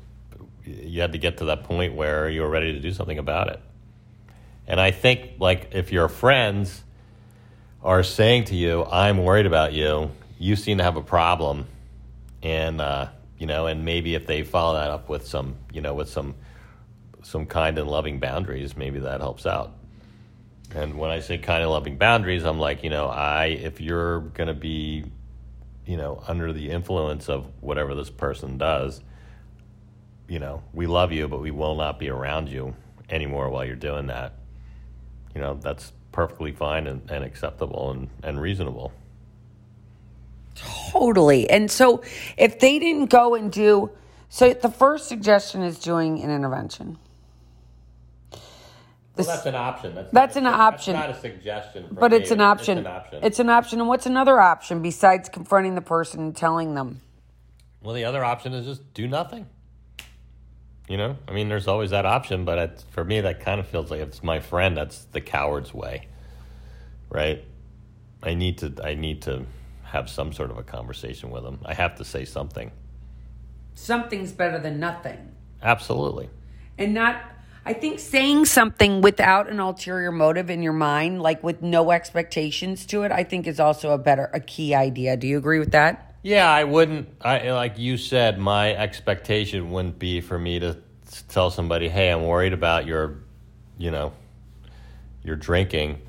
you 0.66 1.02
had 1.02 1.14
to 1.14 1.18
get 1.18 1.38
to 1.38 1.46
that 1.46 1.64
point 1.64 1.96
where 1.96 2.30
you 2.30 2.42
were 2.42 2.50
ready 2.50 2.74
to 2.74 2.80
do 2.80 2.92
something 2.92 3.18
about 3.18 3.48
it. 3.48 3.60
And 4.68 4.80
I 4.80 4.92
think, 4.92 5.34
like, 5.40 5.70
if 5.72 5.92
your 5.92 6.08
friends 6.08 6.84
are 7.84 8.04
saying 8.04 8.46
to 8.46 8.56
you, 8.56 8.86
"I'm 8.86 9.24
worried 9.24 9.46
about 9.46 9.74
you," 9.74 10.12
you 10.38 10.56
seem 10.56 10.78
to 10.78 10.84
have 10.84 10.98
a 10.98 11.02
problem, 11.02 11.66
and 12.44 12.80
uh, 12.80 13.08
you 13.38 13.48
know, 13.48 13.66
and 13.66 13.84
maybe 13.84 14.14
if 14.14 14.28
they 14.28 14.44
follow 14.44 14.76
that 14.76 14.92
up 14.92 15.10
with 15.10 15.26
some, 15.26 15.56
you 15.74 15.82
know, 15.82 15.94
with 15.94 16.10
some 16.10 16.36
some 17.22 17.46
kind 17.46 17.78
and 17.78 17.90
loving 17.90 18.20
boundaries, 18.20 18.76
maybe 18.76 19.00
that 19.00 19.22
helps 19.22 19.46
out. 19.46 19.74
And 20.74 20.98
when 20.98 21.12
I 21.12 21.20
say 21.20 21.38
kind 21.38 21.62
and 21.62 21.72
loving 21.72 21.98
boundaries, 21.98 22.44
I'm 22.44 22.60
like, 22.60 22.84
you 22.84 22.90
know, 22.90 23.08
I 23.08 23.48
if 23.48 23.82
you're 23.82 24.22
gonna 24.22 24.54
be, 24.54 25.06
you 25.86 25.98
know, 25.98 26.24
under 26.28 26.54
the 26.54 26.70
influence 26.70 27.30
of 27.30 27.46
whatever 27.62 27.94
this 27.94 28.10
person 28.10 28.58
does, 28.58 29.02
you 30.28 30.40
know, 30.40 30.64
we 30.74 30.88
love 30.88 31.12
you, 31.12 31.28
but 31.28 31.42
we 31.42 31.52
will 31.52 31.76
not 31.76 32.00
be 32.00 32.10
around 32.10 32.48
you 32.48 32.74
anymore 33.10 33.50
while 33.50 33.66
you're 33.66 33.76
doing 33.76 34.08
that. 34.08 34.34
You 35.36 35.42
know, 35.42 35.56
that's 35.56 35.92
perfectly 36.12 36.52
fine 36.52 36.88
and, 36.88 37.10
and 37.12 37.24
acceptable 37.24 37.92
and, 37.92 38.10
and 38.24 38.40
reasonable. 38.40 38.94
Totally. 40.56 41.50
And 41.50 41.70
so 41.70 42.04
if 42.38 42.60
they 42.60 42.80
didn't 42.80 43.10
go 43.10 43.36
and 43.36 43.52
do, 43.52 43.92
so 44.30 44.54
the 44.54 44.70
first 44.70 45.08
suggestion 45.08 45.64
is 45.64 45.80
doing 45.80 46.22
an 46.22 46.30
intervention. 46.30 46.98
Well, 49.18 49.28
that's 49.28 49.46
an 49.46 49.56
option. 49.56 49.94
That's, 49.94 50.12
That's 50.12 50.36
an 50.38 50.48
option. 50.48 50.94
not 50.94 51.10
a 51.10 51.20
suggestion. 51.20 51.88
from 51.88 51.98
But 51.98 52.14
it's 52.14 52.32
an 52.32 52.40
option. 52.40 52.78
It's 52.78 52.88
an 52.88 52.94
option. 52.94 53.24
It's 53.24 53.40
an 53.40 53.50
option. 53.50 53.80
And 53.80 53.88
what's 53.90 54.06
another 54.06 54.40
option 54.40 54.82
besides 54.82 55.28
confronting 55.28 55.76
the 55.76 55.82
person 55.82 56.22
and 56.22 56.36
telling 56.36 56.76
them? 56.76 57.02
well, 57.84 57.96
the 57.96 58.06
other 58.06 58.24
option 58.24 58.54
is 58.54 58.66
just 58.66 58.94
do 58.94 59.08
nothing. 59.08 59.48
You 60.88 60.98
know, 60.98 61.18
I 61.28 61.32
mean, 61.32 61.50
there's 61.50 61.68
always 61.68 61.92
that 61.92 62.06
option, 62.06 62.44
but 62.46 62.58
it's, 62.58 62.84
for 62.92 63.04
me, 63.04 63.22
that 63.22 63.40
kind 63.40 63.60
of 63.60 63.68
feels 63.68 63.90
like 63.90 64.02
it's 64.02 64.22
my 64.24 64.40
friend. 64.40 64.76
That's 64.76 65.06
the 65.06 65.22
coward's 65.22 65.74
way, 65.74 66.08
right? 67.10 67.44
I 68.22 68.34
need 68.34 68.58
to. 68.60 68.74
I 68.84 68.94
need 68.96 69.22
to 69.24 69.46
have 69.84 70.10
some 70.10 70.32
sort 70.34 70.52
of 70.52 70.58
a 70.58 70.64
conversation 70.64 71.32
with 71.32 71.44
him. 71.44 71.60
I 71.66 71.74
have 71.74 71.96
to 71.96 72.06
say 72.06 72.24
something. 72.26 72.72
Something's 73.74 74.32
better 74.32 74.60
than 74.60 74.80
nothing. 74.80 75.32
Absolutely. 75.62 76.30
And 76.78 76.94
not, 76.94 77.22
I 77.66 77.74
think 77.74 78.00
saying 78.00 78.46
something 78.46 79.02
without 79.02 79.48
an 79.48 79.60
ulterior 79.60 80.12
motive 80.12 80.50
in 80.50 80.64
your 80.64 80.74
mind, 80.74 81.22
like 81.22 81.44
with 81.44 81.62
no 81.62 81.92
expectations 81.92 82.86
to 82.88 83.04
it, 83.04 83.12
I 83.12 83.24
think 83.24 83.46
is 83.46 83.60
also 83.60 83.92
a 83.92 84.00
better, 84.00 84.32
a 84.34 84.40
key 84.40 84.74
idea. 84.74 85.16
Do 85.16 85.28
you 85.28 85.38
agree 85.38 85.60
with 85.60 85.72
that? 85.72 86.16
Yeah, 86.24 86.52
I 86.52 86.64
wouldn't. 86.64 87.10
I 87.22 87.52
like 87.52 87.78
you 87.78 87.98
said. 87.98 88.40
My 88.40 88.76
expectation 88.76 89.72
wouldn't 89.72 90.00
be 90.00 90.22
for 90.22 90.38
me 90.38 90.60
to 90.60 90.78
tell 91.30 91.50
somebody, 91.50 91.88
"Hey, 91.90 92.10
I'm 92.10 92.24
worried 92.24 92.54
about 92.54 92.86
your, 92.86 93.16
you 93.78 93.92
know, 93.92 94.14
your 95.24 95.36
drinking," 95.36 96.00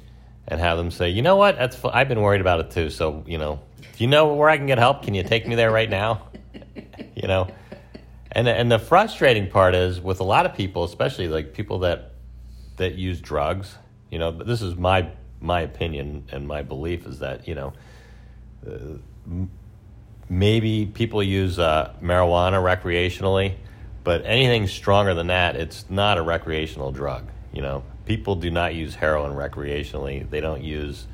and 0.48 0.60
have 0.60 0.76
them 0.76 0.90
say, 0.90 1.08
"You 1.10 1.22
know 1.22 1.36
what? 1.36 1.56
That's 1.56 1.76
fu- 1.76 1.88
I've 1.88 2.08
been 2.08 2.20
worried 2.20 2.42
about 2.42 2.60
it 2.60 2.70
too. 2.70 2.90
So, 2.90 3.24
you 3.26 3.38
know, 3.38 3.60
do 3.80 4.04
you 4.04 4.06
know 4.06 4.34
where 4.34 4.50
I 4.50 4.58
can 4.58 4.66
get 4.66 4.78
help? 4.78 5.02
Can 5.02 5.14
you 5.14 5.22
take 5.22 5.46
me 5.46 5.54
there 5.54 5.70
right 5.70 5.88
now?" 5.88 6.28
you 7.14 7.26
know, 7.26 7.48
and 8.32 8.48
and 8.48 8.70
the 8.70 8.78
frustrating 8.78 9.48
part 9.48 9.74
is 9.74 10.00
with 10.00 10.20
a 10.20 10.24
lot 10.24 10.46
of 10.46 10.54
people, 10.54 10.84
especially 10.84 11.28
like 11.28 11.54
people 11.54 11.80
that 11.80 12.12
that 12.76 12.94
use 12.94 13.20
drugs. 13.20 13.76
You 14.10 14.18
know, 14.18 14.32
but 14.32 14.46
this 14.46 14.62
is 14.62 14.76
my 14.76 15.08
my 15.40 15.60
opinion 15.60 16.24
and 16.30 16.46
my 16.46 16.62
belief 16.62 17.06
is 17.06 17.18
that 17.20 17.48
you 17.48 17.54
know 17.54 17.72
maybe 20.28 20.86
people 20.86 21.22
use 21.22 21.58
uh, 21.58 21.94
marijuana 22.02 22.62
recreationally, 22.62 23.54
but 24.04 24.24
anything 24.24 24.66
stronger 24.66 25.14
than 25.14 25.28
that, 25.28 25.56
it's 25.56 25.84
not 25.90 26.18
a 26.18 26.22
recreational 26.22 26.90
drug. 26.90 27.28
You 27.52 27.62
know, 27.62 27.84
people 28.06 28.36
do 28.36 28.50
not 28.50 28.74
use 28.74 28.94
heroin 28.94 29.32
recreationally. 29.32 30.28
They 30.28 30.40
don't 30.40 30.62
use 30.62 31.06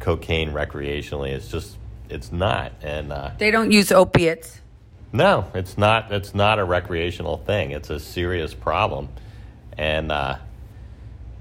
cocaine 0.00 0.50
recreationally. 0.50 1.30
It's 1.30 1.48
just, 1.48 1.76
it's 2.08 2.32
not. 2.32 2.72
And 2.82 3.12
uh, 3.12 3.30
They 3.38 3.50
don't 3.50 3.70
use 3.70 3.92
opiates. 3.92 4.60
No, 5.14 5.46
it's 5.54 5.78
not. 5.78 6.10
It's 6.12 6.34
not 6.34 6.58
a 6.58 6.64
recreational 6.64 7.36
thing. 7.38 7.70
It's 7.70 7.88
a 7.88 8.00
serious 8.00 8.52
problem, 8.52 9.08
and 9.78 10.10
uh, 10.10 10.38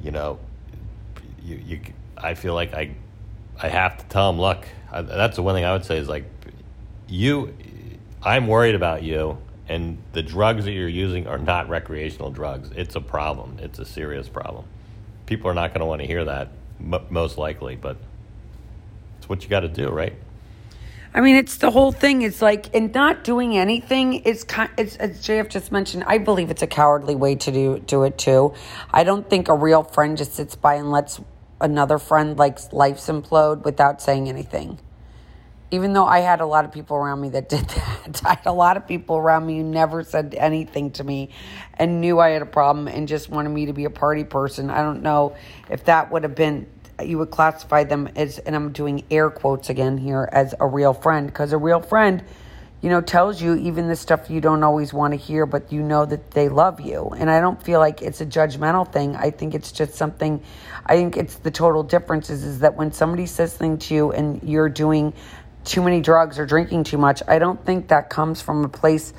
you 0.03 0.11
know, 0.11 0.37
you, 1.43 1.55
you. 1.55 1.81
I 2.15 2.35
feel 2.35 2.53
like 2.53 2.75
I, 2.75 2.93
I 3.61 3.69
have 3.69 3.97
to 3.97 4.05
tell 4.05 4.31
them, 4.31 4.39
look. 4.39 4.63
I, 4.91 5.01
that's 5.01 5.37
the 5.37 5.41
one 5.41 5.55
thing 5.55 5.65
I 5.65 5.73
would 5.73 5.85
say 5.85 5.97
is 5.97 6.07
like, 6.07 6.25
you. 7.07 7.51
I'm 8.21 8.45
worried 8.47 8.75
about 8.75 9.01
you, 9.01 9.39
and 9.67 9.97
the 10.13 10.21
drugs 10.21 10.65
that 10.65 10.71
you're 10.71 10.87
using 10.87 11.25
are 11.25 11.39
not 11.39 11.67
recreational 11.67 12.29
drugs. 12.29 12.69
It's 12.75 12.95
a 12.95 13.01
problem. 13.01 13.57
It's 13.59 13.79
a 13.79 13.85
serious 13.85 14.29
problem. 14.29 14.65
People 15.25 15.49
are 15.49 15.55
not 15.55 15.71
going 15.71 15.79
to 15.79 15.87
want 15.87 16.01
to 16.01 16.07
hear 16.07 16.23
that, 16.25 16.49
m- 16.79 17.05
most 17.09 17.39
likely, 17.39 17.75
but 17.75 17.97
it's 19.17 19.27
what 19.27 19.43
you 19.43 19.49
got 19.49 19.61
to 19.61 19.67
do, 19.67 19.89
right? 19.89 20.13
I 21.15 21.21
mean, 21.21 21.35
it's 21.35 21.57
the 21.57 21.69
whole 21.69 21.91
thing. 21.91 22.23
It's 22.23 22.41
like, 22.41 22.75
and 22.75 22.91
not 22.93 23.23
doing 23.23 23.55
anything 23.55 24.13
is 24.13 24.43
kind. 24.43 24.71
It's 24.77 24.95
as 24.95 25.19
JF 25.19 25.47
just 25.47 25.71
mentioned. 25.71 26.05
I 26.07 26.17
believe 26.17 26.49
it's 26.49 26.63
a 26.63 26.67
cowardly 26.67 27.15
way 27.15 27.35
to 27.35 27.51
do 27.51 27.79
do 27.79 28.03
it 28.03 28.17
too. 28.17 28.53
I 28.91 29.03
don't 29.03 29.29
think 29.29 29.47
a 29.47 29.53
real 29.53 29.83
friend 29.83 30.17
just 30.17 30.33
sits 30.33 30.55
by 30.55 30.75
and 30.75 30.89
lets 30.89 31.21
another 31.61 31.99
friend 31.99 32.37
like 32.37 32.73
life's 32.73 33.07
implode 33.07 33.63
without 33.63 34.01
saying 34.01 34.27
anything. 34.27 34.79
Even 35.69 35.93
though 35.93 36.05
I 36.05 36.19
had 36.19 36.41
a 36.41 36.45
lot 36.45 36.65
of 36.65 36.71
people 36.71 36.97
around 36.97 37.21
me 37.21 37.29
that 37.29 37.47
did 37.49 37.67
that, 37.69 38.21
I 38.25 38.29
had 38.29 38.45
a 38.47 38.51
lot 38.51 38.75
of 38.75 38.87
people 38.87 39.15
around 39.17 39.45
me 39.45 39.59
who 39.59 39.63
never 39.63 40.03
said 40.03 40.33
anything 40.35 40.91
to 40.91 41.03
me 41.03 41.29
and 41.75 42.01
knew 42.01 42.19
I 42.19 42.29
had 42.29 42.41
a 42.41 42.47
problem 42.47 42.87
and 42.87 43.07
just 43.07 43.29
wanted 43.29 43.49
me 43.49 43.67
to 43.67 43.73
be 43.73 43.85
a 43.85 43.91
party 43.91 44.23
person. 44.23 44.71
I 44.71 44.81
don't 44.81 45.03
know 45.03 45.35
if 45.69 45.85
that 45.85 46.11
would 46.11 46.23
have 46.23 46.35
been 46.35 46.67
you 47.01 47.17
would 47.17 47.31
classify 47.31 47.83
them 47.83 48.09
as, 48.15 48.39
and 48.39 48.55
I'm 48.55 48.71
doing 48.71 49.03
air 49.09 49.29
quotes 49.29 49.69
again 49.69 49.97
here, 49.97 50.27
as 50.31 50.53
a 50.59 50.67
real 50.67 50.93
friend. 50.93 51.27
Because 51.27 51.53
a 51.53 51.57
real 51.57 51.81
friend, 51.81 52.23
you 52.81 52.89
know, 52.89 53.01
tells 53.01 53.41
you 53.41 53.55
even 53.55 53.87
the 53.87 53.95
stuff 53.95 54.29
you 54.29 54.41
don't 54.41 54.61
always 54.63 54.93
want 54.93 55.13
to 55.13 55.17
hear, 55.17 55.45
but 55.45 55.71
you 55.71 55.81
know 55.81 56.05
that 56.05 56.31
they 56.31 56.49
love 56.49 56.81
you. 56.81 57.09
And 57.17 57.29
I 57.29 57.39
don't 57.39 57.61
feel 57.63 57.79
like 57.79 58.01
it's 58.01 58.21
a 58.21 58.25
judgmental 58.25 58.91
thing. 58.91 59.15
I 59.15 59.31
think 59.31 59.55
it's 59.55 59.71
just 59.71 59.95
something, 59.95 60.43
I 60.85 60.95
think 60.95 61.15
it's 61.15 61.35
the 61.35 61.51
total 61.51 61.83
difference 61.83 62.29
is, 62.29 62.43
is 62.43 62.59
that 62.59 62.75
when 62.75 62.91
somebody 62.91 63.25
says 63.25 63.53
something 63.53 63.77
to 63.77 63.93
you 63.93 64.11
and 64.11 64.43
you're 64.43 64.69
doing 64.69 65.13
too 65.63 65.81
many 65.81 66.01
drugs 66.01 66.39
or 66.39 66.45
drinking 66.45 66.83
too 66.83 66.97
much, 66.97 67.23
I 67.25 67.39
don't 67.39 67.65
think 67.65 67.87
that 67.87 68.09
comes 68.09 68.41
from 68.41 68.65
a 68.65 68.69
place 68.69 69.13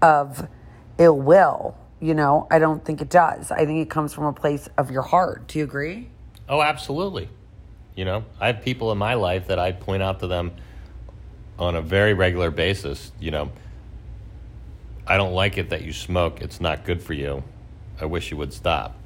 of 0.00 0.48
ill 0.96 1.18
will. 1.18 1.76
You 2.00 2.14
know, 2.14 2.46
I 2.50 2.58
don't 2.58 2.84
think 2.84 3.02
it 3.02 3.10
does. 3.10 3.50
I 3.50 3.66
think 3.66 3.80
it 3.80 3.90
comes 3.90 4.14
from 4.14 4.24
a 4.24 4.32
place 4.32 4.68
of 4.78 4.90
your 4.90 5.02
heart. 5.02 5.48
Do 5.48 5.58
you 5.58 5.64
agree? 5.64 6.08
Oh, 6.48 6.60
absolutely. 6.60 7.28
You 7.94 8.04
know, 8.04 8.24
I 8.40 8.48
have 8.48 8.62
people 8.62 8.92
in 8.92 8.98
my 8.98 9.14
life 9.14 9.46
that 9.48 9.58
I 9.58 9.72
point 9.72 10.02
out 10.02 10.20
to 10.20 10.26
them 10.26 10.52
on 11.58 11.76
a 11.76 11.80
very 11.80 12.12
regular 12.12 12.50
basis. 12.50 13.12
You 13.20 13.30
know, 13.30 13.52
I 15.06 15.16
don't 15.16 15.32
like 15.32 15.58
it 15.58 15.70
that 15.70 15.82
you 15.82 15.92
smoke. 15.92 16.40
It's 16.40 16.60
not 16.60 16.84
good 16.84 17.02
for 17.02 17.12
you. 17.12 17.44
I 18.00 18.06
wish 18.06 18.30
you 18.30 18.36
would 18.36 18.52
stop. 18.52 18.96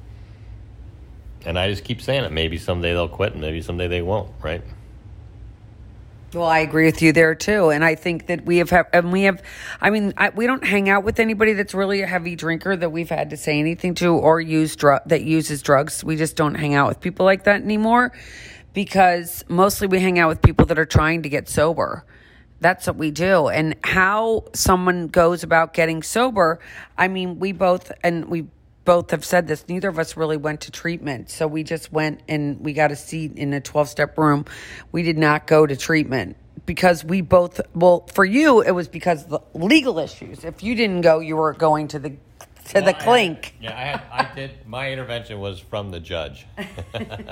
And 1.45 1.57
I 1.57 1.69
just 1.69 1.83
keep 1.83 2.01
saying 2.01 2.23
it. 2.23 2.31
Maybe 2.31 2.57
someday 2.57 2.93
they'll 2.93 3.07
quit 3.07 3.33
and 3.33 3.41
maybe 3.41 3.61
someday 3.61 3.87
they 3.87 4.01
won't, 4.01 4.31
right? 4.41 4.63
Well, 6.31 6.45
I 6.45 6.59
agree 6.59 6.85
with 6.85 7.01
you 7.01 7.11
there 7.11 7.33
too, 7.33 7.71
and 7.71 7.83
I 7.83 7.95
think 7.95 8.27
that 8.27 8.45
we 8.45 8.57
have, 8.57 8.69
have 8.69 8.87
and 8.93 9.11
we 9.11 9.23
have. 9.23 9.41
I 9.81 9.89
mean, 9.89 10.13
I, 10.15 10.29
we 10.29 10.45
don't 10.45 10.63
hang 10.63 10.87
out 10.87 11.03
with 11.03 11.19
anybody 11.19 11.53
that's 11.53 11.73
really 11.73 12.01
a 12.01 12.05
heavy 12.05 12.35
drinker 12.35 12.75
that 12.75 12.91
we've 12.91 13.09
had 13.09 13.31
to 13.31 13.37
say 13.37 13.57
anything 13.57 13.95
to 13.95 14.09
or 14.13 14.39
use 14.39 14.75
drug 14.75 15.01
that 15.07 15.23
uses 15.23 15.63
drugs. 15.63 16.03
We 16.03 16.17
just 16.17 16.35
don't 16.35 16.53
hang 16.53 16.75
out 16.75 16.87
with 16.87 17.01
people 17.01 17.25
like 17.25 17.45
that 17.45 17.63
anymore, 17.63 18.11
because 18.73 19.43
mostly 19.47 19.87
we 19.87 19.99
hang 19.99 20.19
out 20.19 20.29
with 20.29 20.43
people 20.43 20.67
that 20.67 20.77
are 20.77 20.85
trying 20.85 21.23
to 21.23 21.29
get 21.29 21.49
sober. 21.49 22.05
That's 22.59 22.85
what 22.85 22.97
we 22.97 23.09
do, 23.09 23.47
and 23.47 23.75
how 23.83 24.45
someone 24.53 25.07
goes 25.07 25.41
about 25.41 25.73
getting 25.73 26.03
sober. 26.03 26.59
I 26.95 27.07
mean, 27.07 27.39
we 27.39 27.53
both 27.53 27.91
and 28.03 28.25
we 28.25 28.45
both 28.89 29.11
have 29.11 29.23
said 29.23 29.47
this. 29.47 29.67
Neither 29.69 29.87
of 29.87 29.99
us 29.99 30.17
really 30.17 30.35
went 30.35 30.61
to 30.61 30.71
treatment. 30.71 31.29
So 31.29 31.45
we 31.45 31.61
just 31.63 31.93
went 31.93 32.21
and 32.27 32.59
we 32.59 32.73
got 32.73 32.91
a 32.91 32.95
seat 32.95 33.33
in 33.37 33.53
a 33.53 33.61
12 33.61 33.87
step 33.87 34.17
room. 34.17 34.45
We 34.91 35.03
did 35.03 35.15
not 35.15 35.45
go 35.45 35.67
to 35.67 35.75
treatment 35.77 36.37
because 36.65 37.05
we 37.05 37.21
both, 37.21 37.61
well, 37.75 38.07
for 38.11 38.25
you, 38.25 38.61
it 38.61 38.71
was 38.71 38.87
because 38.87 39.27
the 39.27 39.41
legal 39.53 39.99
issues. 39.99 40.43
If 40.43 40.63
you 40.63 40.73
didn't 40.73 41.01
go, 41.01 41.19
you 41.19 41.35
were 41.35 41.53
going 41.53 41.87
to 41.89 41.99
the, 41.99 42.09
to 42.09 42.17
the 42.73 42.81
Well, 42.81 42.85
I 42.87 42.91
had- 42.93 42.99
clink. 43.03 43.55
yeah, 43.61 43.77
I, 43.77 43.83
had, 43.83 44.01
I 44.11 44.33
did. 44.35 44.65
My 44.65 44.91
intervention 44.91 45.39
was 45.39 45.59
from 45.59 45.91
the 45.91 45.99
judge. 45.99 46.47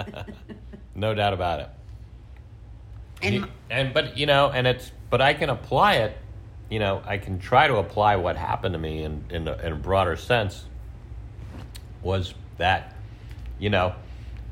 no 0.94 1.16
doubt 1.16 1.34
about 1.34 1.62
it. 1.62 1.70
And- 3.24 3.48
and 3.72 3.96
but 3.96 4.16
you 4.16 4.28
know, 4.28 4.52
and 4.52 4.68
it's 4.68 4.92
but 5.10 5.22
I 5.22 5.34
can 5.34 5.50
apply 5.50 5.96
it. 5.96 6.16
You 6.70 6.78
know, 6.78 7.02
I 7.04 7.18
can 7.18 7.40
try 7.40 7.66
to 7.68 7.78
apply 7.78 8.18
what 8.18 8.36
happened 8.36 8.74
to 8.74 8.80
me 8.80 9.02
in 9.02 9.24
in 9.32 9.48
a, 9.48 9.54
in 9.58 9.74
a 9.74 9.76
broader 9.76 10.16
sense. 10.16 10.66
Was 12.02 12.34
that, 12.58 12.94
you 13.60 13.70
know, 13.70 13.96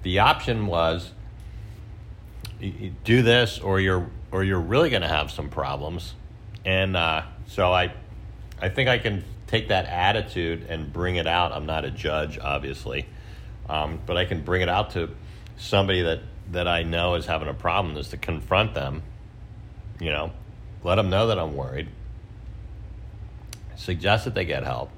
the 0.04 0.20
option 0.20 0.68
was 0.68 1.12
do 3.04 3.22
this 3.22 3.60
or 3.60 3.80
you're 3.80 4.10
or 4.32 4.44
you're 4.44 4.60
really 4.60 4.90
going 4.90 5.02
to 5.02 5.08
have 5.08 5.32
some 5.32 5.50
problems, 5.50 6.14
and 6.66 6.98
uh, 6.98 7.24
so 7.48 7.72
I, 7.72 7.94
I 8.62 8.70
think 8.70 8.90
I 8.90 8.98
can 8.98 9.24
take 9.48 9.70
that 9.70 9.86
attitude 9.86 10.66
and 10.70 10.92
bring 10.92 11.16
it 11.16 11.28
out. 11.28 11.52
I'm 11.52 11.66
not 11.66 11.86
a 11.86 11.92
judge, 11.92 12.38
obviously, 12.40 13.06
um, 13.70 14.00
but 14.06 14.18
I 14.18 14.26
can 14.26 14.42
bring 14.42 14.62
it 14.62 14.70
out 14.70 14.92
to 14.92 15.10
somebody 15.58 16.02
that 16.02 16.20
that 16.52 16.68
I 16.68 16.84
know 16.84 17.16
is 17.16 17.26
having 17.26 17.48
a 17.48 17.54
problem. 17.54 17.98
Is 17.98 18.10
to 18.10 18.18
confront 18.18 18.74
them, 18.74 19.04
you 20.00 20.12
know, 20.12 20.32
let 20.84 20.96
them 20.96 21.10
know 21.10 21.28
that 21.28 21.40
I'm 21.40 21.56
worried, 21.56 21.88
suggest 23.76 24.26
that 24.26 24.34
they 24.34 24.46
get 24.46 24.64
help, 24.64 24.90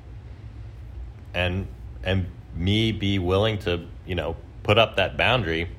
and 1.34 1.68
and 2.04 2.28
me 2.58 2.92
be 2.92 3.20
willing 3.20 3.58
to 3.60 3.86
you 4.06 4.16
know 4.16 4.36
put 4.64 4.78
up 4.78 4.98
that 4.98 5.16
boundary 5.16 5.70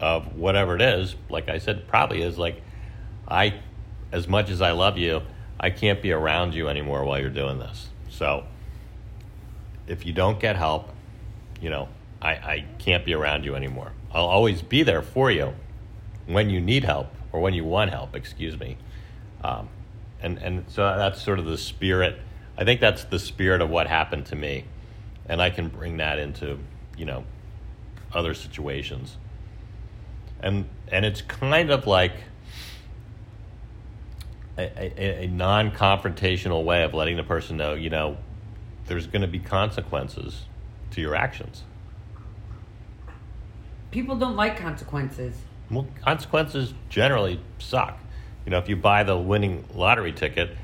of 0.00 0.36
whatever 0.36 0.74
it 0.74 0.82
is. 0.82 1.14
Like 1.30 1.48
I 1.48 1.58
said, 1.58 1.86
probably 1.86 2.22
is 2.22 2.36
like 2.36 2.60
I, 3.28 3.60
as 4.12 4.28
much 4.28 4.50
as 4.50 4.60
I 4.60 4.72
love 4.72 4.98
you, 4.98 5.22
I 5.58 5.70
can't 5.70 6.02
be 6.02 6.12
around 6.12 6.54
you 6.54 6.68
anymore 6.68 7.04
while 7.04 7.20
you're 7.20 7.30
doing 7.30 7.58
this. 7.58 7.88
So 8.10 8.44
if 9.86 10.04
you 10.04 10.12
don't 10.12 10.38
get 10.40 10.56
help, 10.56 10.90
you 11.60 11.70
know, 11.70 11.88
I, 12.20 12.30
I 12.30 12.64
can't 12.78 13.04
be 13.04 13.14
around 13.14 13.44
you 13.44 13.54
anymore. 13.54 13.92
I'll 14.12 14.26
always 14.26 14.62
be 14.62 14.82
there 14.82 15.02
for 15.02 15.30
you 15.30 15.54
when 16.26 16.50
you 16.50 16.60
need 16.60 16.84
help 16.84 17.08
or 17.32 17.40
when 17.40 17.54
you 17.54 17.64
want 17.64 17.90
help, 17.90 18.14
excuse 18.14 18.58
me. 18.58 18.76
Um, 19.42 19.68
and, 20.20 20.38
and 20.38 20.64
so 20.68 20.82
that's 20.96 21.22
sort 21.22 21.38
of 21.38 21.44
the 21.44 21.58
spirit. 21.58 22.18
I 22.56 22.64
think 22.64 22.80
that's 22.80 23.04
the 23.04 23.18
spirit 23.18 23.60
of 23.60 23.70
what 23.70 23.86
happened 23.86 24.26
to 24.26 24.36
me. 24.36 24.64
And 25.28 25.40
I 25.40 25.50
can 25.50 25.68
bring 25.68 25.98
that 25.98 26.18
into, 26.18 26.58
you 26.96 27.06
know, 27.06 27.24
other 28.12 28.34
situations. 28.34 29.16
And, 30.40 30.68
and 30.88 31.04
it's 31.04 31.22
kind 31.22 31.70
of 31.70 31.86
like 31.86 32.12
a, 34.58 34.62
a, 34.62 35.24
a 35.24 35.26
non 35.26 35.70
confrontational 35.70 36.64
way 36.64 36.82
of 36.82 36.94
letting 36.94 37.16
the 37.16 37.22
person 37.22 37.56
know, 37.56 37.74
you 37.74 37.90
know, 37.90 38.18
there's 38.86 39.06
going 39.06 39.22
to 39.22 39.28
be 39.28 39.38
consequences 39.38 40.44
to 40.90 41.00
your 41.00 41.14
actions. 41.14 41.64
People 43.90 44.16
don't 44.16 44.36
like 44.36 44.56
consequences. 44.56 45.36
Well, 45.70 45.86
consequences 46.02 46.74
generally 46.88 47.40
suck. 47.58 47.98
You 48.44 48.50
know, 48.50 48.58
if 48.58 48.68
you 48.68 48.76
buy 48.76 49.04
the 49.04 49.16
winning 49.16 49.64
lottery 49.74 50.12
ticket, 50.12 50.56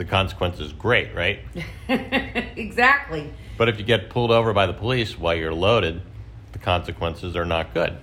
the 0.00 0.06
consequence 0.06 0.58
is 0.60 0.72
great, 0.72 1.14
right? 1.14 1.40
exactly. 2.56 3.30
But 3.58 3.68
if 3.68 3.78
you 3.78 3.84
get 3.84 4.08
pulled 4.08 4.30
over 4.30 4.54
by 4.54 4.64
the 4.64 4.72
police 4.72 5.18
while 5.18 5.34
you're 5.34 5.52
loaded, 5.52 6.00
the 6.52 6.58
consequences 6.58 7.36
are 7.36 7.44
not 7.44 7.74
good. 7.74 7.98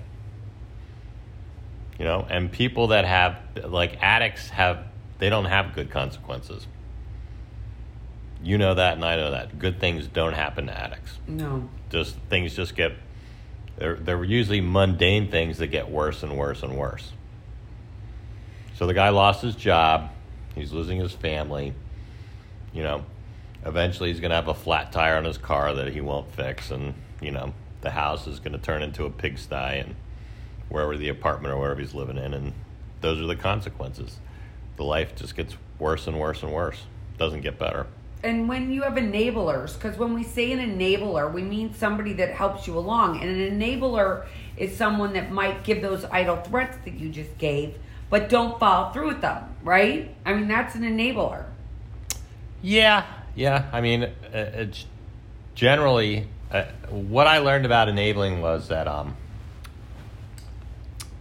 You 1.98 2.06
know, 2.06 2.28
and 2.30 2.52
people 2.52 2.90
that 2.90 3.06
have, 3.06 3.40
like 3.64 3.98
addicts, 4.00 4.50
have, 4.50 4.84
they 5.18 5.32
don't 5.32 5.46
have 5.46 5.74
good 5.74 5.90
consequences. 5.90 6.68
You 8.44 8.60
know 8.60 8.76
that, 8.76 8.94
and 8.94 9.04
I 9.04 9.16
know 9.16 9.32
that. 9.32 9.58
Good 9.58 9.80
things 9.80 10.06
don't 10.06 10.34
happen 10.34 10.68
to 10.68 10.80
addicts. 10.80 11.18
No. 11.28 11.68
Just 11.90 12.16
things 12.30 12.56
just 12.56 12.76
get, 12.76 12.92
they're, 13.78 13.96
they're 13.96 14.24
usually 14.24 14.62
mundane 14.62 15.32
things 15.32 15.58
that 15.58 15.68
get 15.68 15.90
worse 15.90 16.22
and 16.22 16.38
worse 16.38 16.62
and 16.62 16.78
worse. 16.78 17.12
So 18.76 18.86
the 18.86 18.94
guy 18.94 19.10
lost 19.10 19.42
his 19.42 19.56
job. 19.56 20.12
He's 20.54 20.72
losing 20.72 21.00
his 21.00 21.14
family. 21.14 21.74
You 22.78 22.84
know, 22.84 23.06
eventually 23.66 24.12
he's 24.12 24.20
going 24.20 24.30
to 24.30 24.36
have 24.36 24.48
a 24.48 24.54
flat 24.54 24.92
tire 24.92 25.18
on 25.18 25.26
his 25.26 25.40
car 25.40 25.74
that 25.74 25.88
he 25.88 26.00
won't 26.00 26.32
fix. 26.32 26.70
And, 26.70 26.94
you 27.20 27.32
know, 27.32 27.56
the 27.82 27.90
house 27.90 28.28
is 28.28 28.40
going 28.40 28.52
to 28.52 28.60
turn 28.60 28.84
into 28.84 29.06
a 29.06 29.10
pigsty 29.10 29.80
and 29.80 29.96
wherever 30.70 30.96
the 30.96 31.10
apartment 31.10 31.56
or 31.56 31.60
wherever 31.60 31.80
he's 31.80 31.96
living 31.96 32.20
in. 32.20 32.36
And 32.36 32.54
those 33.02 33.20
are 33.20 33.26
the 33.26 33.36
consequences. 33.36 34.20
The 34.76 34.84
life 34.84 35.16
just 35.16 35.36
gets 35.36 35.56
worse 35.80 36.06
and 36.06 36.20
worse 36.20 36.44
and 36.44 36.54
worse. 36.54 36.84
Doesn't 37.18 37.42
get 37.42 37.58
better. 37.58 37.88
And 38.24 38.48
when 38.48 38.70
you 38.70 38.84
have 38.84 38.94
enablers, 38.94 39.74
because 39.74 39.98
when 39.98 40.13
we 40.13 40.22
say 40.22 40.52
an 40.52 40.60
enabler, 40.60 41.34
we 41.34 41.42
mean 41.42 41.74
somebody 41.74 42.13
that 42.13 42.36
helps 42.36 42.68
you 42.68 42.78
along. 42.78 43.24
And 43.24 43.42
an 43.42 43.60
enabler 43.60 44.28
is 44.56 44.78
someone 44.78 45.13
that 45.13 45.32
might 45.32 45.63
give 45.63 45.82
those 45.82 46.06
idle 46.06 46.36
threats 46.36 46.78
that 46.86 46.94
you 46.94 47.10
just 47.10 47.40
gave, 47.40 47.80
but 48.12 48.30
don't 48.30 48.60
follow 48.60 48.92
through 48.92 49.08
with 49.08 49.22
them, 49.22 49.56
right? 49.63 50.16
I 50.24 50.36
mean, 50.36 50.48
that's 50.48 50.76
an 50.76 50.84
enabler. 50.84 51.46
Yeah, 52.62 53.06
yeah. 53.36 53.70
I 53.72 53.82
mean, 53.82 54.04
uh, 54.04 54.10
it's 54.32 54.86
generally 55.56 56.28
uh, 56.52 56.63
what 56.89 57.28
I 57.28 57.39
learned 57.39 57.65
about 57.65 57.89
enabling 57.89 58.41
was 58.41 58.70
that, 58.70 58.88
um, 58.88 59.15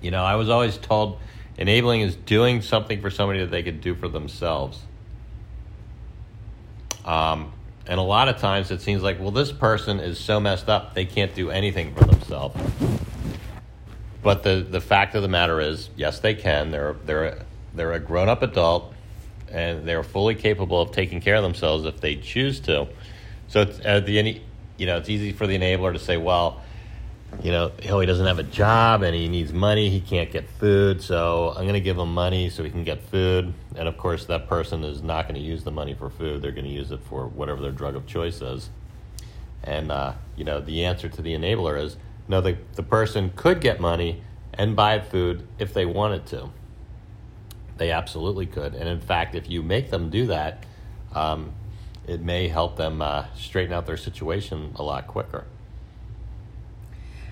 you 0.00 0.10
know, 0.10 0.24
I 0.24 0.36
was 0.36 0.48
always 0.48 0.76
told 0.78 1.18
enabling 1.58 2.02
is 2.02 2.16
doing 2.16 2.62
something 2.62 3.00
for 3.00 3.10
somebody 3.10 3.40
that 3.40 3.50
they 3.50 3.62
could 3.62 3.80
do 3.80 3.94
for 3.94 4.08
themselves. 4.08 4.80
Um, 7.04 7.52
and 7.86 7.98
a 8.00 8.02
lot 8.02 8.28
of 8.28 8.38
times 8.38 8.70
it 8.70 8.80
seems 8.82 9.02
like, 9.02 9.20
well, 9.20 9.30
this 9.30 9.52
person 9.52 10.00
is 10.00 10.18
so 10.18 10.40
messed 10.40 10.68
up 10.68 10.94
they 10.94 11.04
can't 11.04 11.34
do 11.34 11.50
anything 11.50 11.94
for 11.94 12.04
themselves. 12.04 12.60
But 14.22 14.42
the, 14.42 14.66
the 14.68 14.80
fact 14.80 15.14
of 15.14 15.22
the 15.22 15.28
matter 15.28 15.60
is, 15.60 15.88
yes, 15.96 16.18
they 16.18 16.34
can. 16.34 16.72
They're 16.72 16.96
they're 17.04 17.44
they're 17.74 17.92
a 17.92 18.00
grown 18.00 18.28
up 18.28 18.42
adult, 18.42 18.92
and 19.50 19.86
they're 19.86 20.02
fully 20.02 20.34
capable 20.34 20.80
of 20.80 20.92
taking 20.92 21.20
care 21.20 21.36
of 21.36 21.42
themselves 21.42 21.84
if 21.84 22.00
they 22.00 22.16
choose 22.16 22.60
to. 22.60 22.88
So 23.48 23.62
it's, 23.62 23.84
uh, 23.84 24.00
the 24.00 24.18
any 24.18 24.42
you 24.76 24.86
know 24.86 24.96
it's 24.98 25.08
easy 25.08 25.32
for 25.32 25.46
the 25.46 25.56
enabler 25.56 25.92
to 25.92 25.98
say, 25.98 26.16
well, 26.16 26.62
you 27.42 27.52
know, 27.52 27.70
he 27.80 28.06
doesn't 28.06 28.26
have 28.26 28.38
a 28.38 28.44
job 28.44 29.02
and 29.02 29.14
he 29.14 29.28
needs 29.28 29.52
money. 29.52 29.90
He 29.90 30.00
can't 30.00 30.30
get 30.30 30.48
food, 30.48 31.02
so 31.02 31.50
I'm 31.56 31.62
going 31.62 31.74
to 31.74 31.80
give 31.80 31.98
him 31.98 32.12
money 32.14 32.50
so 32.50 32.64
he 32.64 32.70
can 32.70 32.84
get 32.84 33.02
food. 33.02 33.52
And 33.74 33.88
of 33.88 33.98
course, 33.98 34.26
that 34.26 34.48
person 34.48 34.84
is 34.84 35.02
not 35.02 35.28
going 35.28 35.34
to 35.34 35.46
use 35.46 35.64
the 35.64 35.70
money 35.70 35.94
for 35.94 36.08
food. 36.08 36.42
They're 36.42 36.52
going 36.52 36.64
to 36.64 36.70
use 36.70 36.90
it 36.90 37.00
for 37.08 37.26
whatever 37.26 37.60
their 37.60 37.72
drug 37.72 37.94
of 37.96 38.06
choice 38.06 38.40
is. 38.40 38.70
And 39.62 39.90
uh, 39.90 40.14
you 40.36 40.44
know, 40.44 40.60
the 40.60 40.84
answer 40.84 41.08
to 41.08 41.22
the 41.22 41.34
enabler 41.34 41.80
is 41.82 41.96
no. 42.28 42.40
The 42.40 42.56
the 42.74 42.82
person 42.82 43.32
could 43.34 43.60
get 43.60 43.80
money 43.80 44.22
and 44.54 44.76
buy 44.76 45.00
food 45.00 45.46
if 45.58 45.74
they 45.74 45.84
wanted 45.84 46.26
to. 46.26 46.50
They 47.76 47.90
absolutely 47.90 48.46
could. 48.46 48.74
And 48.74 48.88
in 48.88 49.00
fact, 49.00 49.34
if 49.34 49.50
you 49.50 49.62
make 49.62 49.90
them 49.90 50.10
do 50.10 50.26
that, 50.26 50.64
um, 51.14 51.52
it 52.06 52.20
may 52.20 52.48
help 52.48 52.76
them 52.76 53.02
uh, 53.02 53.26
straighten 53.34 53.72
out 53.72 53.86
their 53.86 53.96
situation 53.96 54.72
a 54.76 54.82
lot 54.82 55.06
quicker. 55.06 55.44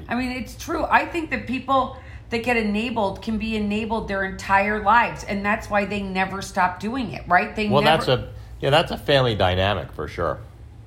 I 0.09 0.14
mean, 0.14 0.33
it's 0.33 0.57
true. 0.57 0.85
I 0.85 1.07
think 1.07 1.30
that 1.30 1.46
people 1.46 1.96
that 2.30 2.42
get 2.42 2.57
enabled 2.57 3.22
can 3.22 3.38
be 3.38 3.57
enabled 3.57 4.09
their 4.09 4.24
entire 4.24 4.83
lives, 4.83 5.24
and 5.24 5.44
that's 5.44 5.70
why 5.70 5.85
they 5.85 6.02
never 6.02 6.42
stop 6.42 6.80
doing 6.80 7.12
it, 7.12 7.26
right? 7.28 7.54
They 7.54 7.68
Well, 7.68 7.83
never, 7.83 8.04
that's 8.04 8.09
a 8.09 8.33
yeah, 8.61 8.70
that's 8.70 8.90
a 8.90 8.98
family 8.98 9.35
dynamic 9.35 9.92
for 9.92 10.09
sure. 10.09 10.38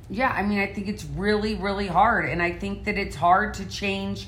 yeah. 0.09 0.31
I 0.31 0.43
mean, 0.43 0.59
I 0.59 0.67
think 0.67 0.87
it's 0.87 1.05
really, 1.05 1.55
really 1.55 1.87
hard, 1.87 2.29
and 2.29 2.41
I 2.41 2.51
think 2.51 2.83
that 2.85 2.97
it's 2.97 3.15
hard 3.15 3.53
to 3.55 3.65
change 3.65 4.27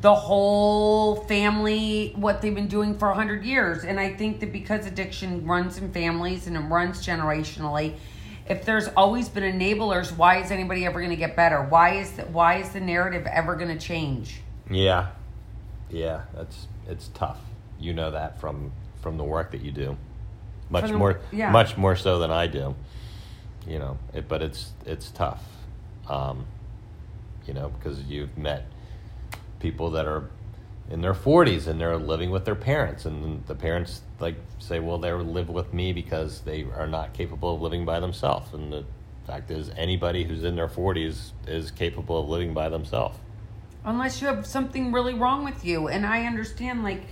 the 0.00 0.14
whole 0.14 1.16
family 1.16 2.12
what 2.16 2.40
they've 2.40 2.54
been 2.54 2.68
doing 2.68 2.96
for 2.98 3.08
100 3.08 3.44
years 3.44 3.84
and 3.84 4.00
i 4.00 4.12
think 4.14 4.40
that 4.40 4.52
because 4.52 4.86
addiction 4.86 5.46
runs 5.46 5.76
in 5.78 5.92
families 5.92 6.46
and 6.46 6.56
it 6.56 6.60
runs 6.60 7.04
generationally 7.06 7.94
if 8.48 8.64
there's 8.64 8.88
always 8.96 9.28
been 9.28 9.42
enablers 9.58 10.16
why 10.16 10.38
is 10.38 10.50
anybody 10.50 10.86
ever 10.86 11.00
going 11.00 11.10
to 11.10 11.16
get 11.16 11.36
better 11.36 11.62
why 11.62 11.94
is 11.96 12.12
the, 12.12 12.22
why 12.22 12.56
is 12.56 12.70
the 12.70 12.80
narrative 12.80 13.26
ever 13.26 13.54
going 13.56 13.68
to 13.76 13.78
change 13.84 14.40
Yeah, 14.70 15.08
yeah, 15.90 16.22
that's 16.34 16.68
it's 16.88 17.08
tough. 17.14 17.40
You 17.78 17.92
know 17.92 18.10
that 18.12 18.40
from 18.40 18.72
from 19.02 19.16
the 19.16 19.24
work 19.24 19.50
that 19.52 19.60
you 19.62 19.72
do, 19.72 19.96
much 20.68 20.88
the- 20.90 20.96
more, 20.96 21.20
yeah. 21.32 21.50
much 21.50 21.76
more 21.76 21.96
so 21.96 22.18
than 22.20 22.30
I 22.30 22.46
do. 22.46 22.74
You 23.66 23.78
know, 23.80 23.98
it, 24.14 24.28
but 24.28 24.40
it's 24.42 24.70
it's 24.86 25.10
tough. 25.10 25.42
Um, 26.08 26.46
you 27.46 27.54
know, 27.54 27.70
because 27.70 28.02
you've 28.04 28.36
met 28.38 28.66
people 29.60 29.90
that 29.90 30.06
are 30.06 30.30
in 30.90 31.00
their 31.00 31.14
40s 31.14 31.68
and 31.68 31.80
they're 31.80 31.96
living 31.96 32.30
with 32.30 32.44
their 32.44 32.56
parents 32.56 33.04
and 33.04 33.46
the 33.46 33.54
parents 33.54 34.02
like 34.18 34.34
say 34.58 34.80
well 34.80 34.98
they 34.98 35.12
live 35.12 35.48
with 35.48 35.72
me 35.72 35.92
because 35.92 36.40
they 36.40 36.64
are 36.76 36.88
not 36.88 37.14
capable 37.14 37.54
of 37.54 37.62
living 37.62 37.84
by 37.84 38.00
themselves 38.00 38.52
and 38.52 38.72
the 38.72 38.84
fact 39.26 39.50
is 39.50 39.70
anybody 39.76 40.24
who's 40.24 40.42
in 40.42 40.56
their 40.56 40.66
40s 40.66 41.30
is 41.46 41.70
capable 41.70 42.18
of 42.18 42.28
living 42.28 42.52
by 42.52 42.68
themselves. 42.68 43.16
Unless 43.84 44.20
you 44.20 44.26
have 44.26 44.44
something 44.44 44.90
really 44.90 45.14
wrong 45.14 45.44
with 45.44 45.64
you 45.64 45.86
and 45.86 46.04
i 46.04 46.26
understand 46.26 46.82
like 46.82 47.02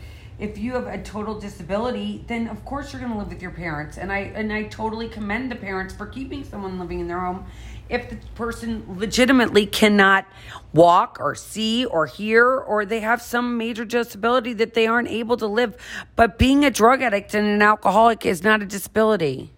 if 0.41 0.57
you 0.59 0.75
have 0.75 0.87
a 0.87 1.01
total 1.03 1.39
disability 1.39 2.25
then 2.27 2.49
of 2.49 2.65
course 2.65 2.93
you're 2.93 3.01
going 3.01 3.13
to 3.13 3.19
live 3.19 3.29
with 3.29 3.41
your 3.41 3.51
parents 3.53 3.97
and 3.99 4.13
i 4.13 4.19
and 4.19 4.53
i 4.53 4.65
totally 4.65 5.09
commend 5.09 5.51
the 5.51 5.57
parents 5.57 5.95
for 5.95 6.07
keeping 6.07 6.45
someone 6.45 6.79
living 6.79 7.01
in 7.01 7.07
their 7.07 7.21
home 7.21 7.47
if 7.89 8.11
the 8.11 8.17
person 8.35 8.85
legitimately 8.99 9.67
cannot 9.67 10.27
walk 10.73 11.17
or 11.21 11.35
see 11.35 11.85
or 11.87 12.07
hear 12.07 12.47
or 12.47 12.85
they 12.85 13.01
have 13.01 13.23
some 13.23 13.57
major 13.57 13.85
disability 13.85 14.53
that 14.55 14.75
they 14.75 14.87
aren't 14.87 15.09
able 15.09 15.37
to 15.37 15.47
live. 15.47 15.77
But 16.17 16.39
being 16.39 16.65
a 16.65 16.71
drug 16.71 17.03
addict 17.03 17.35
and 17.35 17.47
an 17.47 17.63
alcoholic 17.63 18.27
is 18.27 18.43
not 18.43 18.63
a 18.63 18.67
disability 18.67 19.53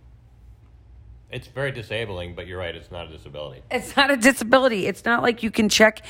It's 1.33 1.47
very 1.47 1.71
disabling, 1.71 2.35
but 2.35 2.49
you're 2.49 2.59
right, 2.59 2.75
it's 2.75 2.90
not 2.90 3.07
a 3.07 3.11
disability. 3.11 3.62
It's 3.71 3.97
not 3.97 4.11
a 4.11 4.16
disability. 4.16 4.88
It's 4.88 5.05
not 5.05 5.23
like 5.23 5.45
you 5.45 5.53
can 5.53 5.69
check 5.69 6.05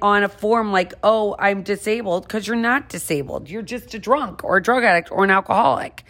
on 0.00 0.22
a 0.22 0.28
form 0.28 0.70
like, 0.70 0.94
oh, 1.02 1.34
I'm 1.40 1.62
disabled, 1.62 2.22
because 2.22 2.46
you're 2.46 2.54
not 2.54 2.88
disabled. 2.88 3.50
You're 3.50 3.62
just 3.62 3.94
a 3.94 3.98
drunk 3.98 4.44
or 4.44 4.58
a 4.58 4.62
drug 4.62 4.84
addict 4.84 5.10
or 5.10 5.24
an 5.24 5.30
alcoholic. 5.30 6.04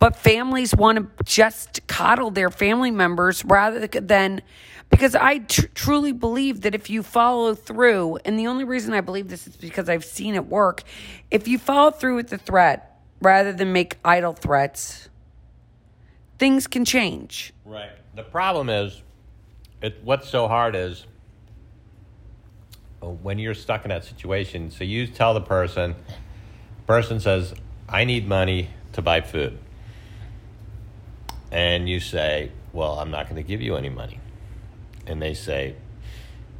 But 0.00 0.16
families 0.16 0.74
want 0.74 0.98
to 0.98 1.24
just 1.24 1.86
coddle 1.86 2.32
their 2.32 2.50
family 2.50 2.90
members 2.90 3.44
rather 3.44 3.86
than, 3.86 4.42
because 4.90 5.14
I 5.14 5.38
tr- 5.38 5.66
truly 5.74 6.10
believe 6.10 6.62
that 6.62 6.74
if 6.74 6.90
you 6.90 7.04
follow 7.04 7.54
through, 7.54 8.18
and 8.24 8.36
the 8.36 8.48
only 8.48 8.64
reason 8.64 8.92
I 8.92 9.02
believe 9.02 9.28
this 9.28 9.46
is 9.46 9.56
because 9.56 9.88
I've 9.88 10.04
seen 10.04 10.34
it 10.34 10.46
work, 10.46 10.82
if 11.30 11.46
you 11.46 11.58
follow 11.58 11.92
through 11.92 12.16
with 12.16 12.28
the 12.28 12.38
threat 12.38 13.00
rather 13.20 13.52
than 13.52 13.72
make 13.72 13.98
idle 14.04 14.32
threats, 14.32 15.08
things 16.44 16.66
can 16.66 16.84
change. 16.84 17.54
Right. 17.64 17.88
The 18.14 18.22
problem 18.22 18.68
is, 18.68 19.00
it, 19.80 20.00
what's 20.04 20.28
so 20.28 20.46
hard 20.46 20.76
is 20.76 21.06
uh, 23.02 23.06
when 23.06 23.38
you're 23.38 23.54
stuck 23.54 23.86
in 23.86 23.88
that 23.88 24.04
situation. 24.04 24.70
So 24.70 24.84
you 24.84 25.06
tell 25.06 25.32
the 25.32 25.40
person, 25.40 25.94
person 26.86 27.18
says, 27.18 27.54
"I 27.88 28.04
need 28.04 28.28
money 28.28 28.68
to 28.92 29.00
buy 29.00 29.22
food," 29.22 29.58
and 31.50 31.88
you 31.88 31.98
say, 31.98 32.52
"Well, 32.74 32.98
I'm 32.98 33.10
not 33.10 33.24
going 33.24 33.42
to 33.42 33.48
give 33.48 33.62
you 33.62 33.76
any 33.76 33.88
money," 33.88 34.20
and 35.06 35.22
they 35.22 35.32
say, 35.32 35.76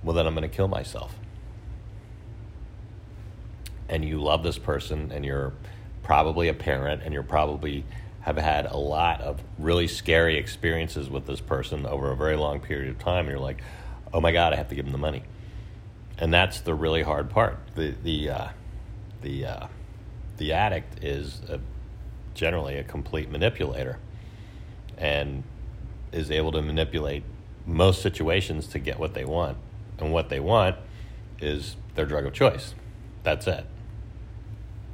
"Well, 0.03 0.16
then 0.16 0.27
I'm 0.27 0.35
going 0.35 0.49
to 0.49 0.57
kill 0.57 0.68
myself." 0.68 1.14
And 3.90 4.03
you 4.03 4.18
love 4.18 4.42
this 4.42 4.57
person, 4.57 5.12
and 5.12 5.27
you're 5.27 5.53
probably 6.03 6.49
a 6.49 6.55
parent, 6.55 7.03
and 7.03 7.12
you're 7.12 7.23
probably 7.23 7.85
have 8.25 8.39
had 8.39 8.65
a 8.65 8.77
lot 8.77 9.21
of 9.21 9.43
really 9.59 9.87
scary 9.87 10.39
experiences 10.39 11.11
with 11.11 11.27
this 11.27 11.43
person 11.43 11.85
over 11.85 12.11
a 12.11 12.17
very 12.17 12.37
long 12.37 12.59
period 12.59 12.89
of 12.89 12.99
time. 12.99 13.27
And 13.27 13.29
you're 13.29 13.39
like, 13.39 13.63
"Oh 14.15 14.21
my 14.21 14.33
God, 14.33 14.55
I 14.55 14.57
have 14.57 14.71
to 14.71 14.75
give 14.75 14.87
them 14.87 14.93
the 14.93 14.99
money," 14.99 15.25
and 16.19 16.33
that's 16.33 16.61
the 16.61 16.73
really 16.73 17.03
hard 17.03 17.29
part. 17.29 17.59
The 17.75 17.95
the 18.03 18.31
uh, 18.31 18.49
the 19.21 19.45
uh, 19.45 19.67
the 20.39 20.53
addict 20.55 21.05
is 21.05 21.43
a, 21.51 21.61
generally 22.33 22.77
a 22.79 22.83
complete 22.83 23.31
manipulator, 23.31 23.99
and 24.97 25.43
is 26.11 26.31
able 26.31 26.53
to 26.53 26.63
manipulate 26.63 27.25
most 27.67 28.01
situations 28.01 28.67
to 28.69 28.79
get 28.79 28.99
what 28.99 29.13
they 29.13 29.27
want, 29.27 29.59
and 29.99 30.15
what 30.15 30.31
they 30.31 30.41
want 30.41 30.77
is 31.43 31.77
their 31.95 32.07
drug 32.07 32.25
of 32.25 32.33
choice. 32.33 32.75
That's 33.23 33.47
it. 33.47 33.67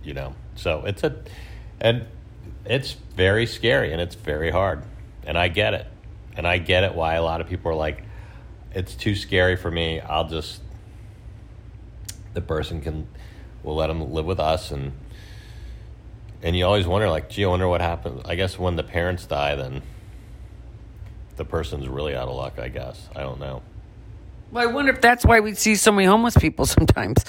You 0.03 0.15
know, 0.15 0.35
so 0.57 0.85
it's 0.85 1.05
a, 1.05 1.15
and 1.81 2.07
it's 2.65 2.93
very 2.93 3.47
scary 3.47 3.93
and 3.93 4.01
it's 4.01 4.15
very 4.15 4.51
hard, 4.51 4.83
and 5.25 5.37
I 5.39 5.49
get 5.49 5.75
it, 5.75 5.87
and 6.37 6.47
I 6.47 6.59
get 6.59 6.85
it 6.85 6.95
why 6.95 7.15
a 7.15 7.23
lot 7.23 7.41
of 7.41 7.49
people 7.49 7.71
are 7.73 7.77
like, 7.77 8.03
it's 8.73 8.95
too 8.95 9.15
scary 9.15 9.57
for 9.57 9.71
me. 9.71 10.01
I'll 10.01 10.29
just 10.29 10.61
the 12.35 12.41
person 12.41 12.81
can 12.81 13.07
we'll 13.63 13.77
let 13.77 13.89
them 13.89 14.13
live 14.13 14.25
with 14.25 14.41
us 14.41 14.71
and 14.71 14.93
and 16.43 16.57
you 16.57 16.65
always 16.65 16.87
wonder 16.87 17.09
like 17.11 17.29
gee 17.29 17.45
i 17.45 17.49
wonder 17.49 17.69
what 17.69 17.81
happens 17.81 18.23
i 18.25 18.35
guess 18.35 18.59
when 18.59 18.77
the 18.77 18.83
parents 18.83 19.27
die 19.27 19.55
then 19.57 19.83
the 21.37 21.45
person's 21.45 21.89
really 21.89 22.15
out 22.15 22.29
of 22.29 22.37
luck 22.37 22.59
i 22.59 22.69
guess 22.69 23.09
i 23.17 23.21
don't 23.21 23.41
know 23.41 23.63
Well, 24.51 24.69
I 24.69 24.73
wonder 24.73 24.93
if 24.93 25.01
that's 25.01 25.25
why 25.25 25.41
we 25.41 25.55
see 25.55 25.75
so 25.77 25.93
many 25.93 26.07
homeless 26.07 26.37
people 26.37 26.67
sometimes, 26.79 27.25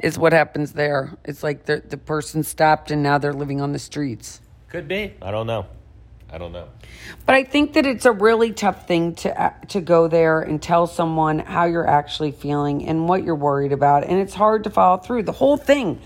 is 0.00 0.18
what 0.18 0.32
happens 0.32 0.72
there. 0.72 1.16
It's 1.24 1.42
like 1.42 1.66
the, 1.66 1.82
the 1.86 1.96
person 1.96 2.42
stopped 2.42 2.90
and 2.90 3.02
now 3.02 3.18
they're 3.18 3.32
living 3.32 3.60
on 3.60 3.72
the 3.72 3.78
streets. 3.78 4.40
Could 4.74 4.88
be. 4.88 5.14
I 5.22 5.30
don't 5.30 5.46
know. 5.46 5.66
I 6.28 6.36
don't 6.36 6.50
know. 6.50 6.66
But 7.26 7.36
I 7.36 7.44
think 7.44 7.74
that 7.74 7.86
it's 7.86 8.06
a 8.06 8.10
really 8.10 8.50
tough 8.50 8.88
thing 8.88 9.14
to 9.16 9.40
uh, 9.40 9.50
to 9.68 9.80
go 9.80 10.08
there 10.08 10.40
and 10.40 10.60
tell 10.60 10.88
someone 10.88 11.38
how 11.38 11.66
you're 11.66 11.86
actually 11.86 12.32
feeling 12.32 12.84
and 12.84 13.08
what 13.08 13.22
you're 13.22 13.36
worried 13.36 13.70
about, 13.70 14.02
and 14.02 14.18
it's 14.18 14.34
hard 14.34 14.64
to 14.64 14.70
follow 14.70 14.96
through 14.96 15.22
the 15.22 15.32
whole 15.32 15.56
thing. 15.56 16.00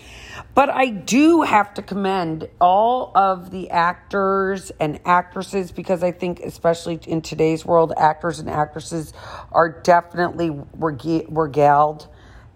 But 0.54 0.68
I 0.68 0.90
do 0.90 1.40
have 1.40 1.72
to 1.74 1.82
commend 1.82 2.50
all 2.60 3.10
of 3.14 3.50
the 3.50 3.70
actors 3.70 4.70
and 4.78 5.00
actresses 5.06 5.72
because 5.72 6.02
I 6.02 6.12
think, 6.12 6.40
especially 6.40 7.00
in 7.06 7.22
today's 7.22 7.64
world, 7.64 7.94
actors 7.96 8.38
and 8.38 8.50
actresses 8.50 9.14
are 9.50 9.80
definitely 9.80 10.50
reg- 10.74 11.24
regaled 11.30 12.06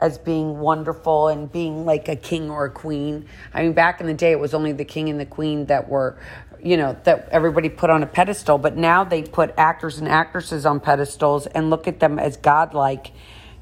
as 0.03 0.19
being 0.19 0.59
wonderful 0.59 1.29
and 1.29 1.51
being 1.51 1.87
like 1.87 2.09
a 2.09 2.17
king 2.17 2.51
or 2.51 2.65
a 2.65 2.71
queen. 2.71 3.25
I 3.55 3.63
mean, 3.63 3.73
back 3.73 4.01
in 4.01 4.09
the 4.09 4.15
day, 4.15 4.33
it 4.33 4.41
was 4.41 4.53
only 4.53 4.73
the 4.73 4.85
king 4.85 5.09
and 5.09 5.21
the 5.21 5.27
queen 5.27 5.67
that 5.67 5.89
were, 5.89 6.19
you 6.61 6.77
know, 6.77 6.97
that 7.05 7.29
everybody 7.31 7.69
put 7.69 7.89
on 7.89 8.03
a 8.03 8.07
pedestal. 8.07 8.59
But 8.59 8.77
now 8.77 9.05
they 9.05 9.23
put 9.23 9.55
actors 9.57 9.99
and 9.99 10.09
actresses 10.09 10.67
on 10.67 10.81
pedestals 10.81 11.47
and 11.47 11.71
look 11.71 11.87
at 11.87 12.01
them 12.01 12.19
as 12.19 12.37
godlike. 12.37 13.13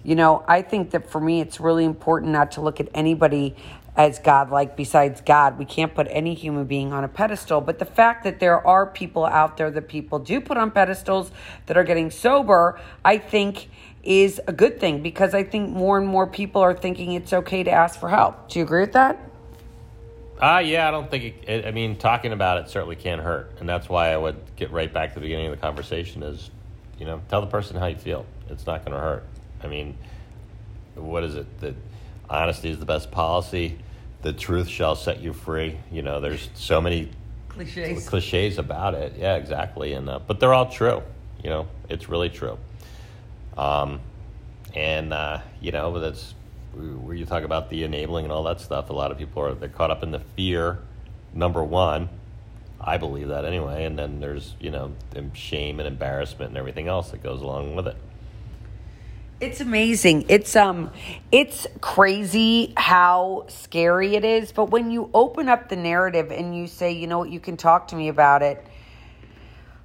You 0.03 0.15
know, 0.15 0.43
I 0.49 0.63
think 0.63 0.93
that 0.93 1.11
for 1.11 1.21
me, 1.21 1.43
it's 1.43 1.61
really 1.61 1.85
important 1.85 2.33
not 2.33 2.53
to 2.53 2.63
look 2.63 2.81
at 2.81 2.89
anybody 2.95 3.55
as 3.95 4.19
godlike 4.19 4.79
besides 4.79 5.21
God. 5.21 5.59
We 5.59 5.67
can't 5.67 5.95
put 5.95 6.07
any 6.09 6.33
human 6.33 6.65
being 6.65 6.95
on 6.95 7.05
a 7.05 7.09
pedestal. 7.09 7.61
But 7.61 7.79
the 7.79 7.85
fact 7.85 8.25
that 8.25 8.41
there 8.41 8.67
are 8.67 8.87
people 8.87 9.27
out 9.27 9.59
there 9.59 9.71
that 9.71 9.89
people 9.89 10.21
do 10.21 10.41
put 10.41 10.57
on 10.57 10.71
pedestals 10.71 11.31
that 11.67 11.77
are 11.77 11.85
getting 11.85 12.11
sober, 12.11 12.81
I 13.05 13.19
think 13.19 13.69
is 14.03 14.41
a 14.47 14.53
good 14.53 14.81
thing 14.81 15.03
because 15.03 15.35
I 15.35 15.43
think 15.45 15.71
more 15.71 15.99
and 15.99 16.07
more 16.07 16.27
people 16.27 16.63
are 16.63 16.75
thinking 16.75 17.13
it's 17.13 17.33
okay 17.33 17.63
to 17.63 17.71
ask 17.71 17.99
for 18.01 18.09
help. 18.09 18.49
Do 18.49 18.59
you 18.59 18.65
agree 18.65 18.83
with 18.83 18.93
that? 18.93 19.27
uh 20.41 20.63
yeah 20.65 20.89
i 20.89 20.91
don't 20.91 21.11
think 21.11 21.23
it, 21.23 21.45
it, 21.47 21.67
i 21.67 21.71
mean 21.71 21.95
talking 21.99 22.33
about 22.33 22.57
it 22.57 22.67
certainly 22.71 22.97
can't 22.97 23.21
hurt 23.21 23.53
and 23.61 23.69
that's 23.69 23.91
why 23.91 24.09
i 24.09 24.17
would 24.17 24.39
get 24.57 24.71
right 24.71 24.91
back 24.91 25.11
to 25.11 25.17
the 25.17 25.21
beginning 25.21 25.45
of 25.45 25.51
the 25.51 25.61
conversation 25.61 26.23
is 26.23 26.51
you 26.99 27.05
know 27.05 27.21
tell 27.29 27.43
the 27.43 27.47
person 27.47 27.77
how 27.77 27.85
you 27.85 27.97
feel 27.97 28.25
it's 28.49 28.65
not 28.65 28.83
going 28.83 28.95
to 28.95 28.99
hurt 28.99 29.23
i 29.63 29.67
mean 29.67 29.95
what 30.95 31.23
is 31.25 31.35
it 31.35 31.61
that 31.61 31.75
honesty 32.31 32.71
is 32.71 32.79
the 32.79 32.87
best 32.87 33.11
policy 33.11 33.79
the 34.23 34.33
truth 34.33 34.67
shall 34.67 34.97
set 34.97 35.21
you 35.21 35.35
free 35.35 35.79
you 35.93 36.01
know 36.01 36.21
there's 36.21 36.49
so 36.55 36.81
many 36.81 37.11
Cliches. 37.51 38.09
cliches 38.09 38.59
about 38.59 38.95
it. 38.95 39.15
Yeah, 39.19 39.37
exactly. 39.37 39.93
And 39.93 40.09
uh, 40.09 40.21
but 40.21 40.41
they're 40.41 40.55
all 40.55 40.71
true. 40.71 41.03
You 41.43 41.51
know, 41.51 41.69
it's 41.89 42.09
really 42.09 42.29
true. 42.29 42.59
Um, 43.61 44.01
and 44.75 45.13
uh, 45.13 45.41
you 45.61 45.71
know, 45.71 46.01
that's 46.01 46.35
where 46.73 47.15
you 47.15 47.27
talk 47.27 47.45
about 47.45 47.69
the 47.69 47.85
enabling 47.85 48.25
and 48.25 48.33
all 48.33 48.45
that 48.45 48.61
stuff. 48.61 48.89
A 48.89 48.95
lot 48.95 49.13
of 49.13 49.19
people 49.19 49.43
are 49.43 49.55
they're 49.55 49.69
caught 49.69 49.91
up 49.91 50.03
in 50.03 50.13
the 50.13 50.21
fear. 50.21 50.79
Number 51.35 51.63
one, 51.63 52.09
I 52.81 52.97
believe 52.97 53.29
that 53.29 53.45
anyway. 53.45 53.85
And 53.85 53.99
then 53.99 54.21
there's 54.21 54.55
you 54.61 54.71
know 54.71 54.93
shame 55.35 55.79
and 55.79 55.87
embarrassment 55.87 56.51
and 56.51 56.59
everything 56.59 56.89
else 56.89 57.11
that 57.11 57.23
goes 57.23 57.43
along 57.43 57.77
with 57.77 57.87
it. 57.87 57.97
It's 59.41 59.61
amazing. 59.61 60.25
It's 60.29 60.57
um 60.57 60.91
it's 61.31 61.67
crazy 61.83 62.73
how 62.79 63.45
scary 63.49 64.17
it 64.17 64.25
is, 64.25 64.53
but 64.53 64.71
when 64.71 64.91
you 64.91 65.11
open 65.13 65.51
up 65.51 65.69
the 65.69 65.77
narrative 65.77 66.33
and 66.33 66.57
you 66.57 66.67
say, 66.67 66.93
"You 66.93 67.07
know 67.07 67.19
what, 67.19 67.31
you 67.31 67.41
can 67.41 67.59
talk 67.59 67.89
to 67.89 67.97
me 67.97 68.09
about 68.09 68.43
it." 68.43 68.65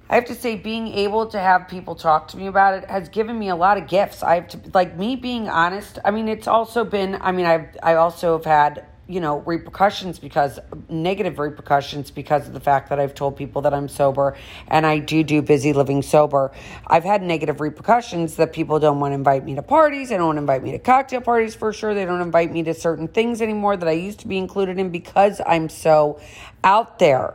I 0.08 0.14
have 0.14 0.26
to 0.26 0.34
say 0.34 0.56
being 0.56 0.88
able 0.88 1.26
to 1.26 1.38
have 1.38 1.66
people 1.66 1.96
talk 1.96 2.28
to 2.28 2.36
me 2.36 2.46
about 2.46 2.74
it 2.74 2.88
has 2.88 3.08
given 3.08 3.36
me 3.38 3.48
a 3.48 3.56
lot 3.56 3.76
of 3.76 3.88
gifts. 3.88 4.22
I 4.22 4.36
have 4.36 4.48
to 4.48 4.60
like 4.72 4.96
me 4.96 5.16
being 5.16 5.48
honest. 5.48 5.98
I 6.04 6.12
mean, 6.12 6.28
it's 6.28 6.46
also 6.46 6.84
been 6.84 7.18
I 7.20 7.32
mean, 7.32 7.46
I've 7.46 7.76
I 7.82 7.94
also 7.96 8.36
have 8.36 8.44
had 8.44 8.86
you 9.08 9.20
know 9.20 9.38
repercussions 9.40 10.18
because 10.18 10.58
negative 10.88 11.38
repercussions 11.38 12.10
because 12.10 12.46
of 12.46 12.54
the 12.54 12.60
fact 12.60 12.88
that 12.90 12.98
I've 13.00 13.14
told 13.14 13.36
people 13.36 13.62
that 13.62 13.74
I'm 13.74 13.88
sober 13.88 14.36
and 14.68 14.84
I 14.86 14.98
do 14.98 15.24
do 15.24 15.42
busy 15.42 15.72
living 15.72 16.02
sober. 16.02 16.52
I've 16.86 17.04
had 17.04 17.22
negative 17.22 17.60
repercussions 17.60 18.36
that 18.36 18.52
people 18.52 18.78
don't 18.78 19.00
want 19.00 19.10
to 19.10 19.16
invite 19.16 19.44
me 19.44 19.56
to 19.56 19.62
parties, 19.62 20.10
they 20.10 20.16
don't 20.16 20.26
want 20.26 20.36
to 20.36 20.40
invite 20.40 20.62
me 20.62 20.72
to 20.72 20.78
cocktail 20.78 21.20
parties 21.20 21.56
for 21.56 21.72
sure. 21.72 21.94
They 21.94 22.04
don't 22.04 22.20
invite 22.20 22.52
me 22.52 22.62
to 22.64 22.74
certain 22.74 23.08
things 23.08 23.42
anymore 23.42 23.76
that 23.76 23.88
I 23.88 23.92
used 23.92 24.20
to 24.20 24.28
be 24.28 24.38
included 24.38 24.78
in 24.78 24.90
because 24.90 25.40
I'm 25.44 25.68
so 25.68 26.20
out 26.62 27.00
there. 27.00 27.34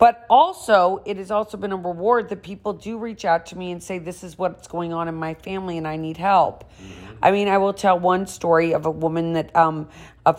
But 0.00 0.24
also, 0.30 1.02
it 1.04 1.18
has 1.18 1.30
also 1.30 1.58
been 1.58 1.72
a 1.72 1.76
reward 1.76 2.30
that 2.30 2.42
people 2.42 2.72
do 2.72 2.98
reach 2.98 3.26
out 3.26 3.46
to 3.46 3.58
me 3.58 3.70
and 3.70 3.82
say, 3.82 3.98
This 3.98 4.24
is 4.24 4.38
what's 4.38 4.66
going 4.66 4.92
on 4.94 5.06
in 5.08 5.14
my 5.14 5.34
family 5.34 5.76
and 5.76 5.86
I 5.86 5.96
need 5.96 6.16
help. 6.16 6.64
Mm-hmm. 6.64 7.14
I 7.22 7.30
mean, 7.30 7.48
I 7.48 7.58
will 7.58 7.74
tell 7.74 7.98
one 7.98 8.26
story 8.26 8.72
of 8.72 8.86
a 8.86 8.90
woman 8.90 9.34
that 9.34 9.54
um, 9.54 9.88
a 10.24 10.36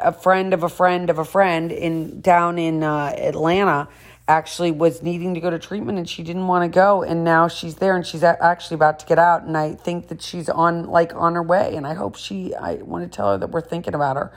a 0.00 0.12
friend 0.12 0.54
of 0.54 0.64
a 0.64 0.68
friend 0.68 1.08
of 1.10 1.18
a 1.18 1.24
friend 1.24 1.70
in 1.70 2.20
down 2.20 2.58
in 2.58 2.82
uh, 2.82 3.14
Atlanta 3.16 3.88
actually 4.26 4.70
was 4.70 5.02
needing 5.02 5.34
to 5.34 5.40
go 5.40 5.48
to 5.48 5.58
treatment 5.58 5.98
and 5.98 6.08
she 6.08 6.22
didn't 6.22 6.46
want 6.46 6.62
to 6.62 6.74
go 6.74 7.02
and 7.02 7.24
now 7.24 7.48
she's 7.48 7.76
there 7.76 7.96
and 7.96 8.04
she's 8.04 8.22
actually 8.22 8.74
about 8.74 8.98
to 8.98 9.06
get 9.06 9.18
out 9.18 9.42
and 9.44 9.56
I 9.56 9.74
think 9.74 10.08
that 10.08 10.20
she's 10.20 10.48
on 10.50 10.86
like 10.86 11.14
on 11.14 11.34
her 11.34 11.42
way 11.42 11.76
and 11.76 11.86
I 11.86 11.94
hope 11.94 12.16
she 12.16 12.54
I 12.54 12.74
want 12.74 13.10
to 13.10 13.16
tell 13.16 13.32
her 13.32 13.38
that 13.38 13.50
we're 13.50 13.62
thinking 13.62 13.94
about 13.94 14.16
her 14.16 14.32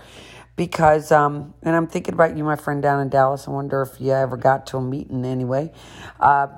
because 0.61 1.11
um 1.11 1.55
and 1.63 1.75
I'm 1.75 1.87
thinking 1.87 2.13
about 2.13 2.37
you 2.37 2.43
my 2.43 2.55
friend 2.55 2.83
down 2.83 3.01
in 3.01 3.09
Dallas 3.09 3.47
I 3.47 3.51
wonder 3.51 3.81
if 3.81 3.99
you 3.99 4.11
ever 4.11 4.37
got 4.37 4.67
to 4.67 4.77
a 4.77 4.81
meeting 4.81 5.25
anyway 5.25 5.71
uh 6.19 6.49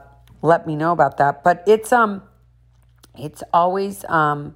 let 0.41 0.67
me 0.67 0.75
know 0.75 0.91
about 0.91 1.15
that 1.19 1.41
but 1.41 1.63
it's 1.67 1.93
um 1.93 2.21
it's 3.17 3.43
always 3.53 4.03
um 4.09 4.55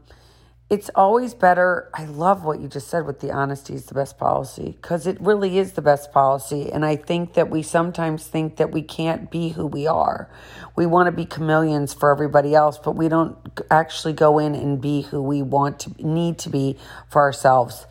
it's 0.70 0.90
always 0.96 1.34
better. 1.34 1.90
I 1.94 2.04
love 2.04 2.44
what 2.44 2.60
you 2.60 2.68
just 2.68 2.90
said 2.90 3.06
with 3.06 3.22
the 3.22 3.32
honesty 3.32 3.74
is 3.74 3.86
the 3.86 3.94
best 3.94 4.18
policy 4.18 4.76
because 4.82 5.08
it 5.08 5.18
really 5.22 5.60
is 5.60 5.72
the 5.74 5.82
best 5.82 6.12
policy. 6.12 6.70
And 6.70 6.86
I 6.86 6.98
think 6.98 7.36
that 7.36 7.50
we 7.50 7.64
sometimes 7.64 8.28
think 8.28 8.58
that 8.58 8.70
we 8.70 8.82
can't 8.82 9.32
be 9.32 9.50
who 9.50 9.66
we 9.66 9.88
are. 9.88 10.30
We 10.76 10.86
want 10.86 11.08
to 11.08 11.14
be 11.14 11.26
chameleons 11.26 11.94
for 11.94 12.12
everybody 12.12 12.54
else, 12.54 12.78
but 12.78 12.98
we 12.98 13.08
don't 13.08 13.38
actually 13.72 14.12
go 14.12 14.40
in 14.40 14.56
and 14.56 14.82
be 14.82 15.04
who 15.04 15.22
we 15.22 15.42
want 15.42 15.80
to 15.82 16.06
need 16.06 16.38
to 16.40 16.50
be 16.50 16.78
for 17.08 17.22
ourselves. 17.22 17.88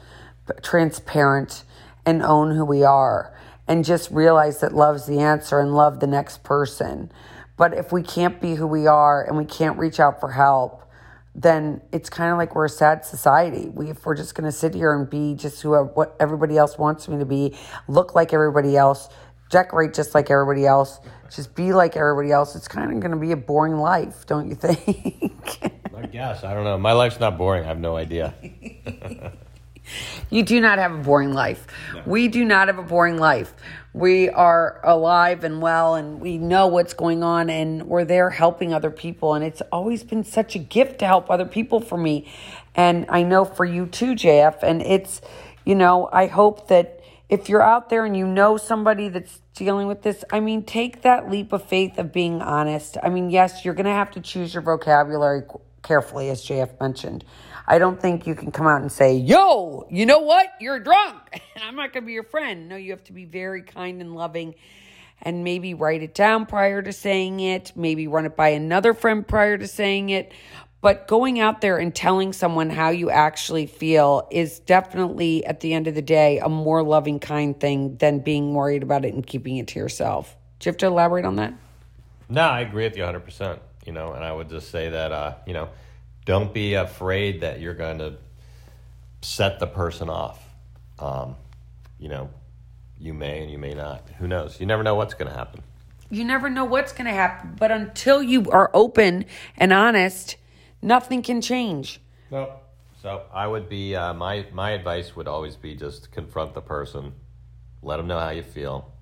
Transparent 0.63 1.65
and 2.05 2.23
own 2.23 2.55
who 2.55 2.65
we 2.65 2.85
are 2.85 3.37
and 3.69 3.85
just 3.85 4.11
realize 4.11 4.61
that 4.61 4.75
love's 4.75 5.07
the 5.07 5.19
answer 5.19 5.61
and 5.61 5.75
love 5.75 6.01
the 6.01 6.07
next 6.07 6.45
person. 6.45 7.11
But 7.57 7.75
if 7.75 7.91
we 7.91 8.03
can't 8.03 8.41
be 8.41 8.55
who 8.55 8.67
we 8.67 8.87
are 8.87 9.25
and 9.25 9.37
we 9.37 9.45
can't 9.45 9.79
reach 9.79 9.99
out 9.99 10.21
for 10.21 10.33
help, 10.33 10.83
then 11.35 11.83
it's 11.93 12.09
kind 12.09 12.33
of 12.33 12.39
like 12.39 12.55
we're 12.55 12.67
a 12.67 12.71
sad 12.71 13.05
society. 13.05 13.69
We, 13.69 13.91
if 13.91 14.07
we're 14.07 14.15
just 14.15 14.35
going 14.35 14.47
to 14.47 14.53
sit 14.53 14.75
here 14.75 14.95
and 14.95 15.09
be 15.09 15.35
just 15.35 15.61
who 15.63 15.77
what 15.95 16.17
everybody 16.19 16.57
else 16.57 16.79
wants 16.79 17.09
me 17.09 17.19
to 17.19 17.27
be, 17.27 17.57
look 17.89 18.15
like 18.15 18.33
everybody 18.33 18.77
else, 18.77 19.09
decorate 19.51 19.95
just 19.95 20.15
like 20.15 20.31
everybody 20.31 20.67
else, 20.67 20.99
just 21.35 21.55
be 21.55 21.73
like 21.73 21.97
everybody 21.97 22.33
else, 22.33 22.57
it's 22.57 22.69
kind 22.69 22.93
of 22.93 23.01
going 23.01 23.11
to 23.11 23.19
be 23.19 23.33
a 23.33 23.37
boring 23.37 23.77
life, 23.77 24.27
don't 24.27 24.49
you 24.49 24.55
think? 24.55 25.61
I 25.97 26.07
guess 26.07 26.45
I 26.45 26.55
don't 26.55 26.65
know. 26.65 26.79
My 26.79 26.93
life's 26.93 27.21
not 27.21 27.37
boring. 27.37 27.65
I 27.65 27.69
have 27.69 27.81
no 27.81 27.97
idea. 27.97 28.35
you 30.31 30.43
do 30.43 30.61
not 30.61 30.79
have 30.79 30.93
a 30.93 30.99
boring 30.99 31.33
life. 31.33 31.67
No. 31.95 32.03
We 32.07 32.29
do 32.29 32.45
not 32.45 32.69
have 32.69 32.79
a 32.79 32.83
boring 32.83 33.19
life 33.19 33.55
we 33.97 34.29
are 34.29 34.79
alive 34.85 35.43
and 35.43 35.63
well 35.63 35.95
and 35.95 36.21
we 36.21 36.37
know 36.37 36.67
what's 36.67 36.93
going 36.93 37.23
on 37.23 37.49
and 37.49 37.83
we're 37.85 38.05
there 38.05 38.29
helping 38.29 38.75
other 38.75 38.91
people 38.91 39.33
and 39.33 39.43
it's 39.43 39.63
always 39.73 40.05
been 40.05 40.23
such 40.23 40.55
a 40.55 40.59
gift 40.59 40.99
to 40.99 41.07
help 41.07 41.31
other 41.31 41.47
people 41.47 41.81
for 41.81 41.97
me 41.97 42.31
and 42.75 43.07
i 43.09 43.23
know 43.23 43.43
for 43.43 43.65
you 43.65 43.87
too 43.87 44.15
jf 44.15 44.63
and 44.63 44.83
it's 44.83 45.23
you 45.65 45.75
know 45.75 46.11
i 46.13 46.27
hope 46.27 46.69
that 46.69 47.01
if 47.31 47.49
you're 47.49 47.63
out 47.63 47.89
there 47.89 48.05
and 48.05 48.15
you 48.15 48.27
know 48.27 48.59
somebody 48.59 49.09
that's 49.09 49.41
dealing 49.55 49.87
with 49.87 50.03
this 50.03 50.23
i 50.31 50.39
mean 50.39 50.63
take 50.63 51.01
that 51.01 51.31
leap 51.31 51.51
of 51.55 51.67
faith 51.67 51.97
of 51.97 52.13
being 52.13 52.43
honest 52.43 52.99
i 53.03 53.09
mean 53.09 53.31
yes 53.31 53.65
you're 53.65 53.73
going 53.73 53.87
to 53.87 53.91
have 53.91 54.11
to 54.11 54.21
choose 54.21 54.53
your 54.53 54.63
vocabulary 54.63 55.43
carefully 55.83 56.29
as 56.29 56.45
jf 56.45 56.79
mentioned 56.79 57.25
I 57.69 57.79
don't 57.79 58.01
think 58.01 58.27
you 58.27 58.35
can 58.35 58.53
come 58.53 58.67
out 58.67 58.81
and 58.81 58.93
say, 58.93 59.17
yo, 59.17 59.87
you 59.91 60.07
know 60.07 60.21
what? 60.21 60.47
You're 60.61 60.79
drunk 60.79 61.17
and 61.55 61.65
I'm 61.65 61.75
not 61.75 61.93
going 61.93 62.05
to 62.05 62.07
be 62.07 62.13
your 62.13 62.23
friend. 62.23 62.69
No, 62.69 62.77
you 62.77 62.93
have 62.93 63.05
to 63.05 63.13
be 63.13 63.25
very 63.25 63.63
kind 63.63 64.01
and 64.01 64.15
loving 64.15 64.55
and 65.23 65.43
maybe 65.45 65.75
write 65.75 66.03
it 66.03 66.15
down 66.15 66.47
prior 66.47 66.83
to 66.83 66.93
saying 66.93 67.41
it, 67.41 67.73
maybe 67.75 68.07
run 68.07 68.27
it 68.27 68.37
by 68.37 68.49
another 68.51 68.95
friend 68.95 69.27
prior 69.27 69.57
to 69.57 69.67
saying 69.67 70.11
it. 70.11 70.33
But 70.83 71.09
going 71.09 71.41
out 71.41 71.63
there 71.63 71.79
and 71.79 71.93
telling 71.93 72.33
someone 72.33 72.71
how 72.71 72.91
you 72.91 73.11
actually 73.11 73.67
feel 73.67 74.29
is 74.31 74.61
definitely, 74.61 75.45
at 75.45 75.61
the 75.61 75.73
end 75.73 75.89
of 75.89 75.95
the 75.95 76.03
day, 76.03 76.39
a 76.39 76.49
more 76.49 76.83
loving, 76.83 77.19
kind 77.19 77.59
thing 77.59 77.97
than 77.97 78.21
being 78.21 78.55
worried 78.55 78.83
about 78.83 79.05
it 79.05 79.15
and 79.15 79.27
keeping 79.27 79.57
it 79.57 79.69
to 79.69 79.81
yourself. 79.81 80.37
Do 80.61 80.69
you 80.69 80.71
have 80.73 80.77
to 80.79 80.87
elaborate 80.87 81.25
on 81.25 81.37
that? 81.37 81.55
No, 82.29 82.43
I 82.43 82.61
agree 82.61 82.85
with 82.85 82.97
you 82.97 83.03
100%. 83.03 83.59
You 83.87 83.93
know, 83.93 84.13
and 84.13 84.25
I 84.25 84.33
would 84.33 84.49
just 84.51 84.71
say 84.71 84.91
that, 84.91 85.13
uh, 85.13 85.35
you 85.47 85.55
know, 85.55 85.69
don't 86.27 86.53
be 86.53 86.75
afraid 86.75 87.41
that 87.41 87.61
you're 87.61 87.75
going 87.75 87.99
to 87.99 88.17
set 89.23 89.59
the 89.59 89.67
person 89.67 90.11
off. 90.11 90.45
Um, 90.99 91.37
you 91.99 92.09
know, 92.09 92.29
you 92.99 93.15
may 93.15 93.43
and 93.43 93.51
you 93.51 93.59
may 93.59 93.73
not. 93.73 94.09
Who 94.19 94.27
knows? 94.27 94.61
You 94.61 94.67
never 94.67 94.83
know 94.83 94.97
what's 94.97 95.15
going 95.15 95.31
to 95.31 95.37
happen. 95.37 95.63
You 96.11 96.25
never 96.25 96.51
know 96.51 96.65
what's 96.65 96.93
going 96.93 97.07
to 97.07 97.13
happen. 97.13 97.57
But 97.59 97.71
until 97.71 98.23
you 98.23 98.51
are 98.51 98.71
open 98.75 99.25
and 99.57 99.73
honest, 99.73 100.37
nothing 100.83 101.23
can 101.23 101.41
change. 101.41 102.01
No. 102.31 102.53
So 103.03 103.23
I 103.33 103.47
would 103.47 103.69
be 103.69 103.95
uh, 103.95 104.15
my 104.15 104.47
my 104.53 104.71
advice 104.71 105.15
would 105.15 105.29
always 105.29 105.55
be 105.55 105.77
just 105.77 106.11
confront 106.11 106.55
the 106.55 106.61
person, 106.61 107.13
let 107.83 107.99
them 107.99 108.09
know 108.09 108.19
how 108.19 108.31
you 108.31 108.43
feel, 108.43 108.93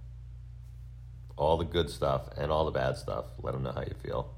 all 1.37 1.57
the 1.57 1.65
good 1.65 1.89
stuff 1.89 2.29
and 2.37 2.53
all 2.53 2.67
the 2.67 2.71
bad 2.71 2.97
stuff. 2.97 3.27
Let 3.41 3.53
them 3.53 3.63
know 3.63 3.73
how 3.73 3.81
you 3.81 3.95
feel. 4.03 4.34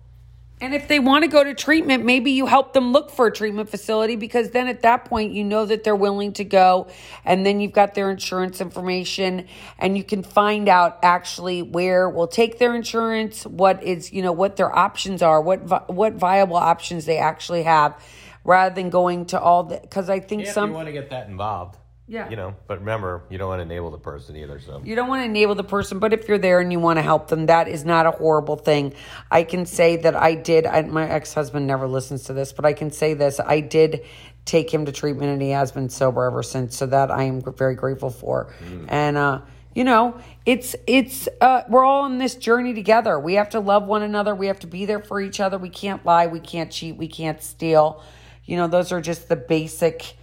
And 0.59 0.75
if 0.75 0.89
they 0.89 0.99
want 0.99 1.23
to 1.23 1.29
go 1.29 1.45
to 1.45 1.53
treatment, 1.53 2.07
maybe 2.07 2.31
you 2.31 2.47
help 2.47 2.73
them 2.73 2.93
look 2.93 3.11
for 3.11 3.27
a 3.27 3.33
treatment 3.33 3.69
facility 3.69 4.17
because 4.17 4.51
then 4.51 4.69
at 4.69 4.83
that 4.83 5.05
point 5.05 5.33
you 5.33 5.45
know 5.45 5.67
that 5.67 5.85
they're 5.85 5.95
willing 5.95 6.33
to 6.35 6.45
go 6.45 6.89
and 7.27 7.45
then 7.45 7.61
you've 7.61 7.73
got 7.73 7.95
their 7.95 8.11
insurance 8.11 8.63
information 8.63 9.49
and 9.79 9.99
you 9.99 10.03
can 10.03 10.23
find 10.23 10.71
out 10.71 10.99
actually 11.03 11.61
where 11.61 12.09
will 12.09 12.27
take 12.27 12.59
their 12.59 12.75
insurance, 12.75 13.45
what 13.45 13.83
is, 13.83 14.15
you 14.15 14.23
know, 14.23 14.33
what 14.33 14.57
their 14.57 14.75
options 14.75 15.21
are, 15.21 15.43
what 15.43 15.91
what 15.91 16.15
viable 16.15 16.57
options 16.57 17.05
they 17.05 17.19
actually 17.19 17.65
have 17.65 17.95
rather 18.43 18.75
than 18.75 18.89
going 18.89 19.27
to 19.27 19.39
all 19.39 19.65
the 19.65 19.79
cuz 19.91 20.09
I 20.09 20.21
think 20.21 20.47
yeah, 20.47 20.53
some 20.53 20.71
you 20.71 20.77
want 20.77 20.87
to 20.87 20.93
get 20.93 21.11
that 21.11 21.29
involved. 21.29 21.77
Yeah. 22.09 22.31
You 22.31 22.37
know, 22.37 22.55
but 22.69 22.79
remember, 22.79 23.23
you 23.31 23.37
don't 23.37 23.49
want 23.49 23.59
to 23.59 23.65
enable 23.65 23.91
the 23.91 23.99
person 23.99 24.37
either. 24.37 24.61
So 24.61 24.81
you 24.85 24.95
don't 24.95 25.09
want 25.09 25.23
to 25.23 25.25
enable 25.25 25.57
the 25.57 25.65
person, 25.65 25.99
but 25.99 26.13
if 26.13 26.29
you're 26.29 26.39
there 26.39 26.61
and 26.61 26.71
you 26.71 26.79
want 26.79 26.99
to 26.99 27.03
help 27.03 27.27
them, 27.29 27.47
that 27.47 27.67
is 27.67 27.85
not 27.85 28.07
a 28.07 28.13
horrible 28.13 28.57
thing. 28.57 28.95
I 29.31 29.43
can 29.43 29.67
say 29.67 29.97
that 29.97 30.15
I 30.15 30.35
did. 30.35 30.67
I, 30.67 30.83
my 30.83 31.09
ex 31.09 31.35
husband 31.35 31.67
never 31.67 31.89
listens 31.89 32.25
to 32.25 32.33
this, 32.33 32.53
but 32.53 32.65
I 32.65 32.75
can 32.75 32.93
say 32.93 33.15
this: 33.15 33.41
I 33.41 33.61
did 33.61 34.05
take 34.45 34.73
him 34.73 34.87
to 34.87 34.93
treatment, 34.93 35.33
and 35.33 35.43
he 35.43 35.51
has 35.51 35.73
been 35.73 35.89
sober 35.89 36.25
ever 36.25 36.45
since. 36.45 36.77
So 36.77 36.87
that 36.87 37.11
I 37.11 37.25
am 37.25 37.41
very 37.41 37.75
grateful 37.75 38.11
for. 38.11 38.55
Mm. 38.65 38.87
And 38.89 39.17
uh, 39.17 39.41
you 39.75 39.83
know, 39.83 40.21
it's 40.45 40.77
it's 40.87 41.29
uh, 41.41 41.63
we're 41.69 41.85
all 41.85 42.05
on 42.05 42.19
this 42.19 42.37
journey 42.37 42.73
together. 42.73 43.19
We 43.19 43.35
have 43.35 43.51
to 43.51 43.61
love 43.61 43.85
one 43.85 44.03
another. 44.03 44.33
We 44.33 44.47
have 44.47 44.61
to 44.61 44.69
be 44.69 44.87
there 44.87 45.01
for 45.01 45.21
each 45.21 45.41
other. 45.41 45.59
We 45.59 45.71
can't 45.71 46.07
lie. 46.07 46.29
We 46.29 46.39
can't 46.39 46.71
cheat. 46.71 46.97
We 46.97 47.09
can't 47.09 47.43
steal. 47.43 48.01
You 48.45 48.57
know, 48.59 48.69
those 48.69 48.93
are 48.93 49.01
just 49.01 49.29
the 49.29 49.35
basic 49.35 50.17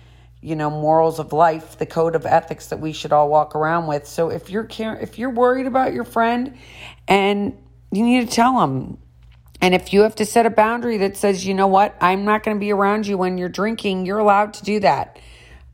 you 0.44 0.58
know 0.58 0.70
morals 0.70 1.20
of 1.20 1.32
life 1.32 1.78
the 1.78 1.86
code 1.86 2.16
of 2.16 2.26
ethics 2.26 2.68
that 2.68 2.80
we 2.80 2.92
should 2.92 3.14
all 3.14 3.30
walk 3.30 3.56
around 3.56 3.88
with. 3.88 4.06
So 4.06 4.30
if 4.30 4.50
you're 4.50 4.66
care 4.66 4.98
if 5.00 5.18
you're 5.18 5.30
worried 5.30 5.66
about 5.66 5.94
your 5.94 6.04
friend 6.04 6.58
and 7.08 7.58
you 7.92 8.04
need 8.04 8.28
to 8.28 8.36
tell 8.36 8.60
them 8.60 8.98
and 9.62 9.74
if 9.74 9.94
you 9.94 10.02
have 10.02 10.16
to 10.16 10.26
set 10.26 10.46
a 10.46 10.50
boundary 10.50 10.98
that 10.98 11.16
says 11.16 11.46
you 11.46 11.54
know 11.54 11.68
what? 11.68 11.96
I'm 12.02 12.26
not 12.26 12.44
going 12.44 12.58
to 12.58 12.60
be 12.60 12.74
around 12.74 13.08
you 13.08 13.18
when 13.18 13.38
you're 13.38 13.50
drinking 13.50 14.06
you're 14.06 14.20
allowed 14.20 14.54
to 14.56 14.64
do 14.66 14.82
that. 14.82 15.18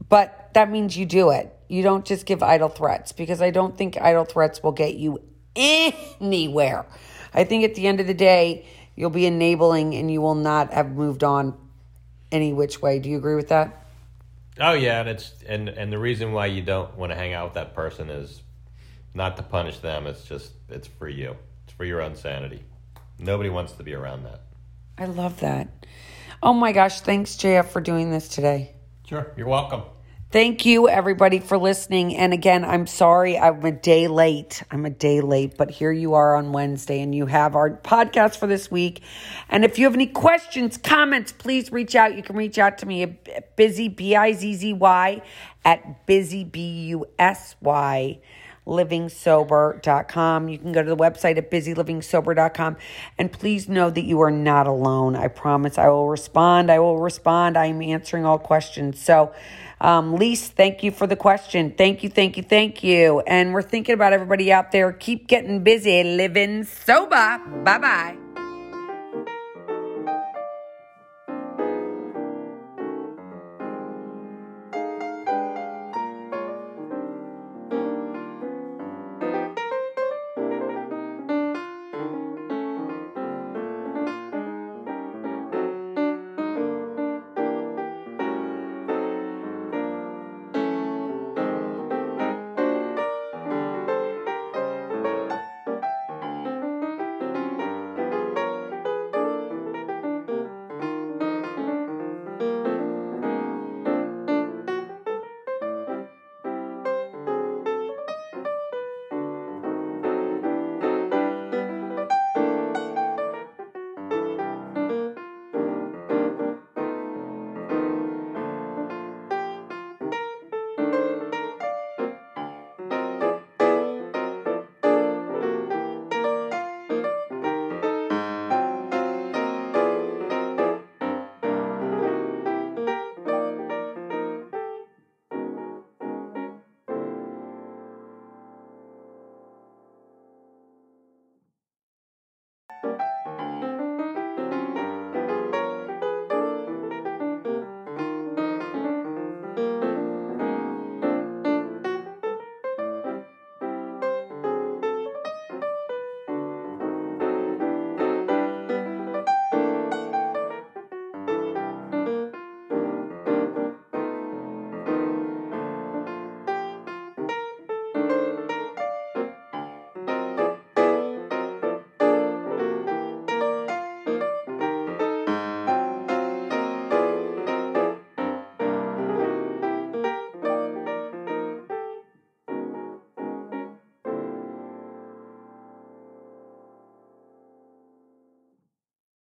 But 0.07 0.51
that 0.53 0.69
means 0.69 0.95
you 0.95 1.05
do 1.07 1.31
it. 1.31 1.51
You 1.67 1.81
don't 1.81 2.05
just 2.05 2.25
give 2.25 2.41
idle 2.43 2.69
threats 2.69 3.11
because 3.11 3.41
i 3.41 3.51
don't 3.51 3.77
think 3.77 3.99
idle 3.99 4.25
threats 4.25 4.61
will 4.61 4.71
get 4.71 4.95
you 4.95 5.19
anywhere. 5.55 6.85
I 7.33 7.43
think 7.43 7.63
at 7.63 7.73
the 7.73 7.87
end 7.87 7.99
of 7.99 8.05
the 8.05 8.13
day 8.13 8.67
you'll 8.95 9.09
be 9.09 9.25
enabling 9.25 9.95
and 9.95 10.11
you 10.11 10.21
will 10.21 10.35
not 10.35 10.73
have 10.73 10.91
moved 10.91 11.23
on 11.23 11.57
any 12.31 12.53
which 12.53 12.83
way. 12.83 12.99
Do 12.99 13.09
you 13.09 13.17
agree 13.17 13.35
with 13.35 13.49
that 13.49 13.87
Oh 14.59 14.73
yeah, 14.73 14.99
and 14.99 15.09
it's 15.09 15.33
and 15.47 15.69
and 15.69 15.91
the 15.91 15.99
reason 15.99 16.33
why 16.33 16.47
you 16.47 16.61
don't 16.61 16.95
want 16.97 17.11
to 17.11 17.15
hang 17.15 17.33
out 17.33 17.45
with 17.45 17.53
that 17.53 17.73
person 17.73 18.09
is 18.09 18.41
not 19.13 19.37
to 19.37 19.43
punish 19.43 19.79
them. 19.79 20.05
It's 20.07 20.25
just 20.25 20.51
it's 20.69 20.87
for 20.87 21.07
you. 21.07 21.35
It's 21.63 21.73
for 21.73 21.85
your 21.85 22.01
own 22.01 22.15
sanity. 22.15 22.63
Nobody 23.17 23.49
wants 23.49 23.73
to 23.73 23.83
be 23.83 23.93
around 23.93 24.23
that. 24.23 24.41
I 24.97 25.05
love 25.05 25.39
that. 25.39 25.69
Oh 26.41 26.53
my 26.53 26.71
gosh, 26.71 27.01
thanks, 27.01 27.35
JF, 27.35 27.67
for 27.67 27.81
doing 27.81 28.11
this 28.11 28.27
today. 28.27 28.73
Sure. 29.05 29.31
You're 29.35 29.47
welcome. 29.47 29.83
Thank 30.31 30.63
you, 30.63 30.87
everybody, 30.87 31.39
for 31.39 31.57
listening. 31.57 32.15
And 32.15 32.33
again, 32.33 32.63
I'm 32.63 32.85
sorry 32.85 33.35
I'm 33.35 33.65
a 33.65 33.71
day 33.71 34.07
late. 34.07 34.61
I'm 34.69 34.85
a 34.85 34.91
day 34.91 35.21
late, 35.21 35.57
but 35.57 35.71
here 35.71 35.91
you 35.91 36.13
are 36.13 36.35
on 36.35 36.51
Wednesday, 36.51 37.01
and 37.01 37.15
you 37.15 37.25
have 37.25 37.55
our 37.55 37.71
podcast 37.71 38.37
for 38.37 38.45
this 38.45 38.69
week. 38.69 39.01
And 39.49 39.65
if 39.65 39.79
you 39.79 39.85
have 39.85 39.95
any 39.95 40.05
questions, 40.05 40.77
comments, 40.77 41.31
please 41.31 41.71
reach 41.71 41.95
out. 41.95 42.15
You 42.15 42.21
can 42.21 42.35
reach 42.35 42.59
out 42.59 42.77
to 42.77 42.85
me 42.85 43.01
at 43.01 43.57
bizzy, 43.57 43.95
B 43.95 44.15
I 44.15 44.33
Z 44.33 44.53
Z 44.53 44.73
Y, 44.73 45.21
at 45.65 46.05
busy, 46.05 46.43
B 46.43 46.89
U 46.89 47.07
S 47.17 47.55
Y 47.59 48.19
livingsober.com. 48.67 50.47
You 50.47 50.59
can 50.59 50.71
go 50.71 50.83
to 50.83 50.89
the 50.89 50.95
website 50.95 51.37
at 51.37 51.49
busylivingsober.com 51.49 52.77
and 53.17 53.31
please 53.31 53.67
know 53.67 53.89
that 53.89 54.03
you 54.03 54.21
are 54.21 54.29
not 54.29 54.67
alone. 54.67 55.15
I 55.15 55.27
promise 55.27 55.79
I 55.79 55.87
will 55.89 56.07
respond. 56.07 56.71
I 56.71 56.77
will 56.77 56.99
respond. 56.99 57.57
I'm 57.57 57.81
answering 57.81 58.25
all 58.25 58.37
questions. 58.37 59.01
So, 59.01 59.33
um, 59.81 60.15
Lise, 60.15 60.47
thank 60.49 60.83
you 60.83 60.91
for 60.91 61.07
the 61.07 61.15
question. 61.15 61.73
Thank 61.77 62.03
you, 62.03 62.09
thank 62.09 62.37
you, 62.37 62.43
thank 62.43 62.83
you. 62.83 63.21
And 63.21 63.53
we're 63.53 63.61
thinking 63.61 63.93
about 63.93 64.13
everybody 64.13 64.51
out 64.51 64.71
there. 64.71 64.91
Keep 64.91 65.27
getting 65.27 65.63
busy, 65.63 66.03
living 66.03 66.65
sober. 66.65 67.39
Bye 67.63 67.77
bye. 67.77 68.28